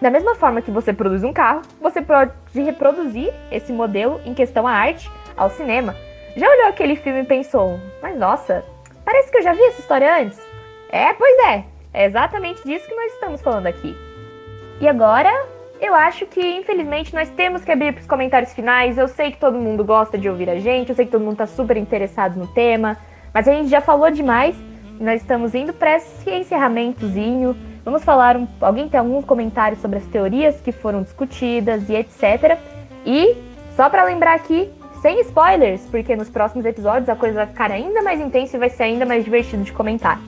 da 0.00 0.10
mesma 0.10 0.34
forma 0.34 0.60
que 0.60 0.70
você 0.70 0.92
produz 0.92 1.24
um 1.24 1.32
carro, 1.32 1.62
você 1.80 2.02
pode 2.02 2.32
reproduzir 2.54 3.32
esse 3.50 3.72
modelo 3.72 4.20
em 4.24 4.34
questão 4.34 4.66
à 4.66 4.72
arte, 4.72 5.10
ao 5.36 5.48
cinema. 5.48 5.96
Já 6.36 6.48
olhou 6.48 6.68
aquele 6.68 6.96
filme 6.96 7.22
e 7.22 7.24
pensou, 7.24 7.80
mas 8.02 8.16
nossa, 8.18 8.64
parece 9.04 9.30
que 9.30 9.38
eu 9.38 9.42
já 9.42 9.52
vi 9.52 9.62
essa 9.62 9.80
história 9.80 10.22
antes? 10.22 10.38
É, 10.90 11.12
pois 11.14 11.38
é, 11.46 11.64
é 11.94 12.04
exatamente 12.04 12.62
disso 12.64 12.86
que 12.86 12.94
nós 12.94 13.12
estamos 13.14 13.40
falando 13.40 13.66
aqui. 13.66 13.96
E 14.80 14.88
agora, 14.88 15.30
eu 15.80 15.94
acho 15.94 16.26
que 16.26 16.40
infelizmente 16.40 17.14
nós 17.14 17.28
temos 17.30 17.64
que 17.64 17.72
abrir 17.72 17.92
para 17.92 18.02
os 18.02 18.06
comentários 18.06 18.52
finais. 18.52 18.98
Eu 18.98 19.08
sei 19.08 19.32
que 19.32 19.38
todo 19.38 19.58
mundo 19.58 19.82
gosta 19.82 20.18
de 20.18 20.28
ouvir 20.28 20.50
a 20.50 20.58
gente, 20.58 20.90
eu 20.90 20.94
sei 20.94 21.06
que 21.06 21.10
todo 21.10 21.22
mundo 21.22 21.32
está 21.32 21.46
super 21.46 21.76
interessado 21.76 22.38
no 22.38 22.46
tema, 22.46 22.96
mas 23.32 23.48
a 23.48 23.52
gente 23.52 23.68
já 23.68 23.80
falou 23.80 24.10
demais. 24.10 24.54
Nós 25.00 25.22
estamos 25.22 25.54
indo 25.54 25.72
para 25.72 25.96
esse 25.96 26.30
encerramentozinho. 26.30 27.56
Vamos 27.82 28.04
falar 28.04 28.36
um, 28.36 28.46
alguém 28.60 28.88
tem 28.88 29.00
algum 29.00 29.22
comentário 29.22 29.78
sobre 29.78 29.98
as 29.98 30.04
teorias 30.04 30.60
que 30.60 30.70
foram 30.70 31.02
discutidas 31.02 31.88
e 31.88 31.96
etc. 31.96 32.58
E 33.06 33.34
só 33.74 33.88
para 33.88 34.04
lembrar 34.04 34.34
aqui, 34.34 34.70
sem 35.00 35.20
spoilers, 35.22 35.80
porque 35.90 36.14
nos 36.14 36.28
próximos 36.28 36.66
episódios 36.66 37.08
a 37.08 37.16
coisa 37.16 37.36
vai 37.36 37.46
ficar 37.46 37.70
ainda 37.72 38.02
mais 38.02 38.20
intensa 38.20 38.56
e 38.56 38.60
vai 38.60 38.68
ser 38.68 38.82
ainda 38.82 39.06
mais 39.06 39.24
divertido 39.24 39.62
de 39.62 39.72
comentar. 39.72 40.20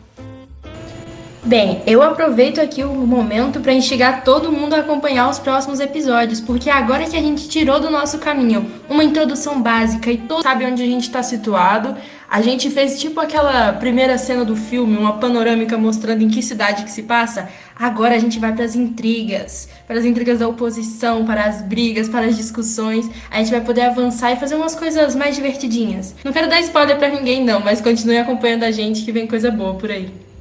Bem, 1.44 1.82
eu 1.88 2.00
aproveito 2.00 2.60
aqui 2.60 2.84
o 2.84 2.94
momento 2.94 3.58
para 3.58 3.72
instigar 3.72 4.22
todo 4.22 4.52
mundo 4.52 4.74
a 4.74 4.78
acompanhar 4.78 5.28
os 5.28 5.40
próximos 5.40 5.80
episódios, 5.80 6.40
porque 6.40 6.70
agora 6.70 7.04
que 7.04 7.16
a 7.16 7.20
gente 7.20 7.48
tirou 7.48 7.80
do 7.80 7.90
nosso 7.90 8.18
caminho 8.20 8.70
uma 8.88 9.02
introdução 9.02 9.60
básica 9.60 10.08
e 10.08 10.18
todo 10.18 10.44
sabe 10.44 10.64
onde 10.64 10.80
a 10.84 10.86
gente 10.86 11.02
está 11.02 11.20
situado, 11.20 11.96
a 12.30 12.40
gente 12.40 12.70
fez 12.70 13.00
tipo 13.00 13.18
aquela 13.18 13.72
primeira 13.72 14.16
cena 14.18 14.44
do 14.44 14.54
filme, 14.54 14.96
uma 14.96 15.14
panorâmica 15.14 15.76
mostrando 15.76 16.22
em 16.22 16.28
que 16.28 16.40
cidade 16.42 16.84
que 16.84 16.90
se 16.92 17.02
passa. 17.02 17.48
Agora 17.74 18.14
a 18.14 18.18
gente 18.20 18.38
vai 18.38 18.52
para 18.52 18.64
as 18.64 18.76
intrigas, 18.76 19.68
para 19.84 19.98
as 19.98 20.04
intrigas 20.04 20.38
da 20.38 20.46
oposição, 20.46 21.26
para 21.26 21.44
as 21.44 21.60
brigas, 21.60 22.08
para 22.08 22.26
as 22.26 22.36
discussões. 22.36 23.10
A 23.28 23.38
gente 23.38 23.50
vai 23.50 23.60
poder 23.60 23.82
avançar 23.82 24.30
e 24.30 24.36
fazer 24.36 24.54
umas 24.54 24.76
coisas 24.76 25.16
mais 25.16 25.34
divertidinhas. 25.34 26.14
Não 26.24 26.32
quero 26.32 26.48
dar 26.48 26.60
spoiler 26.60 26.96
para 26.96 27.08
ninguém 27.08 27.44
não, 27.44 27.58
mas 27.58 27.80
continue 27.80 28.18
acompanhando 28.18 28.62
a 28.62 28.70
gente 28.70 29.04
que 29.04 29.10
vem 29.10 29.26
coisa 29.26 29.50
boa 29.50 29.74
por 29.74 29.90
aí. 29.90 30.31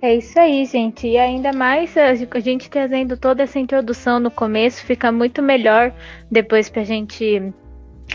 É 0.00 0.14
isso 0.14 0.38
aí, 0.38 0.64
gente. 0.64 1.08
E 1.08 1.18
ainda 1.18 1.52
mais 1.52 1.96
a 1.96 2.14
gente 2.14 2.70
trazendo 2.70 3.16
toda 3.16 3.42
essa 3.42 3.58
introdução 3.58 4.20
no 4.20 4.30
começo, 4.30 4.84
fica 4.84 5.10
muito 5.10 5.42
melhor 5.42 5.92
depois 6.30 6.70
pra 6.70 6.84
gente 6.84 7.52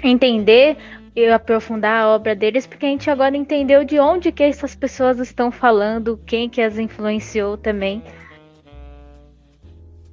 entender 0.01 0.77
e 1.15 1.27
aprofundar 1.27 2.03
a 2.03 2.09
obra 2.09 2.35
deles, 2.35 2.65
porque 2.65 2.85
a 2.85 2.89
gente 2.89 3.09
agora 3.09 3.35
entendeu 3.35 3.83
de 3.83 3.99
onde 3.99 4.31
que 4.31 4.43
essas 4.43 4.73
pessoas 4.73 5.19
estão 5.19 5.51
falando, 5.51 6.19
quem 6.25 6.49
que 6.49 6.61
as 6.61 6.77
influenciou 6.77 7.57
também. 7.57 8.01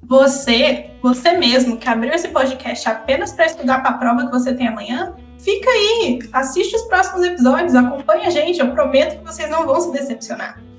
Você, 0.03 0.91
você 1.01 1.39
mesmo 1.39 1.77
que 1.77 1.89
abriu 1.89 2.13
esse 2.13 2.29
podcast 2.29 2.89
apenas 2.89 3.33
para 3.33 3.47
estudar 3.47 3.81
para 3.81 3.91
a 3.91 3.99
prova 3.99 4.27
que 4.27 4.33
você 4.33 4.53
tem 4.53 4.67
amanhã, 4.67 5.15
fica 5.39 5.71
aí, 5.71 6.19
assiste 6.33 6.75
os 6.75 6.83
próximos 6.83 7.25
episódios, 7.25 7.77
acompanha 7.77 8.27
a 8.27 8.31
gente, 8.31 8.59
eu 8.59 8.73
prometo 8.73 9.19
que 9.21 9.25
vocês 9.25 9.49
não 9.49 9.65
vão 9.65 9.81
se 9.81 9.93
decepcionar. 9.93 10.70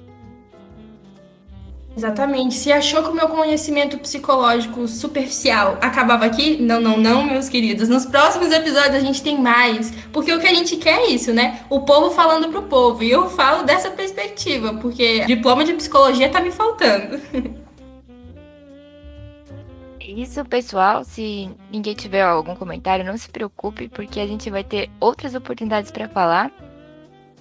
Exatamente. 2.02 2.56
Se 2.56 2.72
achou 2.72 3.04
que 3.04 3.10
o 3.10 3.14
meu 3.14 3.30
conhecimento 3.30 3.96
psicológico 4.00 4.88
superficial 4.88 5.78
acabava 5.80 6.26
aqui, 6.26 6.60
não, 6.60 6.82
não, 6.82 6.98
não, 6.98 7.24
meus 7.24 7.48
queridos. 7.48 7.88
Nos 7.88 8.08
próximos 8.08 8.52
episódios 8.52 8.96
a 8.96 9.00
gente 9.00 9.22
tem 9.22 9.40
mais. 9.40 9.92
Porque 10.12 10.34
o 10.34 10.40
que 10.40 10.48
a 10.48 10.54
gente 10.54 10.78
quer 10.78 10.98
é 11.02 11.10
isso, 11.12 11.32
né? 11.32 11.60
O 11.70 11.82
povo 11.82 12.10
falando 12.10 12.50
pro 12.50 12.64
povo. 12.64 13.04
E 13.04 13.12
eu 13.12 13.30
falo 13.30 13.64
dessa 13.64 13.92
perspectiva, 13.92 14.74
porque 14.74 15.26
diploma 15.26 15.64
de 15.64 15.74
psicologia 15.74 16.28
tá 16.28 16.42
me 16.42 16.50
faltando. 16.50 17.22
Isso, 20.00 20.44
pessoal. 20.46 21.04
Se 21.04 21.52
ninguém 21.72 21.94
tiver 21.94 22.24
algum 22.24 22.56
comentário, 22.56 23.06
não 23.06 23.16
se 23.16 23.30
preocupe, 23.30 23.88
porque 23.88 24.20
a 24.20 24.26
gente 24.26 24.50
vai 24.50 24.64
ter 24.64 24.90
outras 25.00 25.36
oportunidades 25.36 25.92
para 25.92 26.10
falar. 26.10 26.52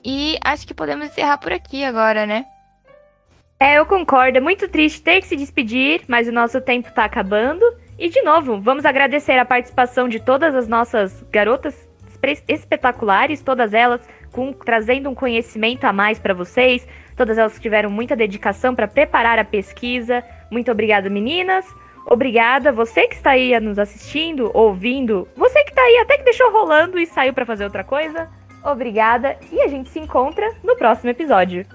E 0.04 0.38
acho 0.44 0.66
que 0.66 0.74
podemos 0.74 1.06
encerrar 1.06 1.38
por 1.38 1.50
aqui 1.50 1.82
agora, 1.82 2.26
né? 2.26 2.44
É, 3.62 3.78
eu 3.78 3.84
concordo. 3.84 4.38
É 4.38 4.40
muito 4.40 4.66
triste 4.68 5.02
ter 5.02 5.20
que 5.20 5.26
se 5.26 5.36
despedir, 5.36 6.00
mas 6.08 6.26
o 6.26 6.32
nosso 6.32 6.62
tempo 6.62 6.88
está 6.88 7.04
acabando. 7.04 7.62
E, 7.98 8.08
de 8.08 8.22
novo, 8.22 8.58
vamos 8.58 8.86
agradecer 8.86 9.38
a 9.38 9.44
participação 9.44 10.08
de 10.08 10.18
todas 10.18 10.54
as 10.54 10.66
nossas 10.66 11.22
garotas 11.30 11.88
espetaculares, 12.48 13.42
todas 13.42 13.74
elas 13.74 14.00
com, 14.32 14.52
trazendo 14.52 15.10
um 15.10 15.14
conhecimento 15.14 15.84
a 15.84 15.92
mais 15.92 16.18
para 16.18 16.32
vocês, 16.32 16.86
todas 17.16 17.36
elas 17.36 17.58
tiveram 17.58 17.90
muita 17.90 18.16
dedicação 18.16 18.74
para 18.74 18.88
preparar 18.88 19.38
a 19.38 19.44
pesquisa. 19.44 20.24
Muito 20.50 20.70
obrigada, 20.70 21.10
meninas. 21.10 21.66
Obrigada, 22.06 22.72
você 22.72 23.06
que 23.06 23.14
está 23.14 23.32
aí 23.32 23.58
nos 23.60 23.78
assistindo, 23.78 24.50
ouvindo, 24.54 25.28
você 25.36 25.62
que 25.64 25.70
está 25.70 25.82
aí 25.82 25.98
até 25.98 26.16
que 26.16 26.24
deixou 26.24 26.50
rolando 26.50 26.98
e 26.98 27.04
saiu 27.04 27.34
para 27.34 27.44
fazer 27.44 27.64
outra 27.64 27.84
coisa. 27.84 28.28
Obrigada 28.64 29.36
e 29.52 29.60
a 29.60 29.68
gente 29.68 29.90
se 29.90 29.98
encontra 29.98 30.50
no 30.64 30.76
próximo 30.76 31.10
episódio. 31.10 31.66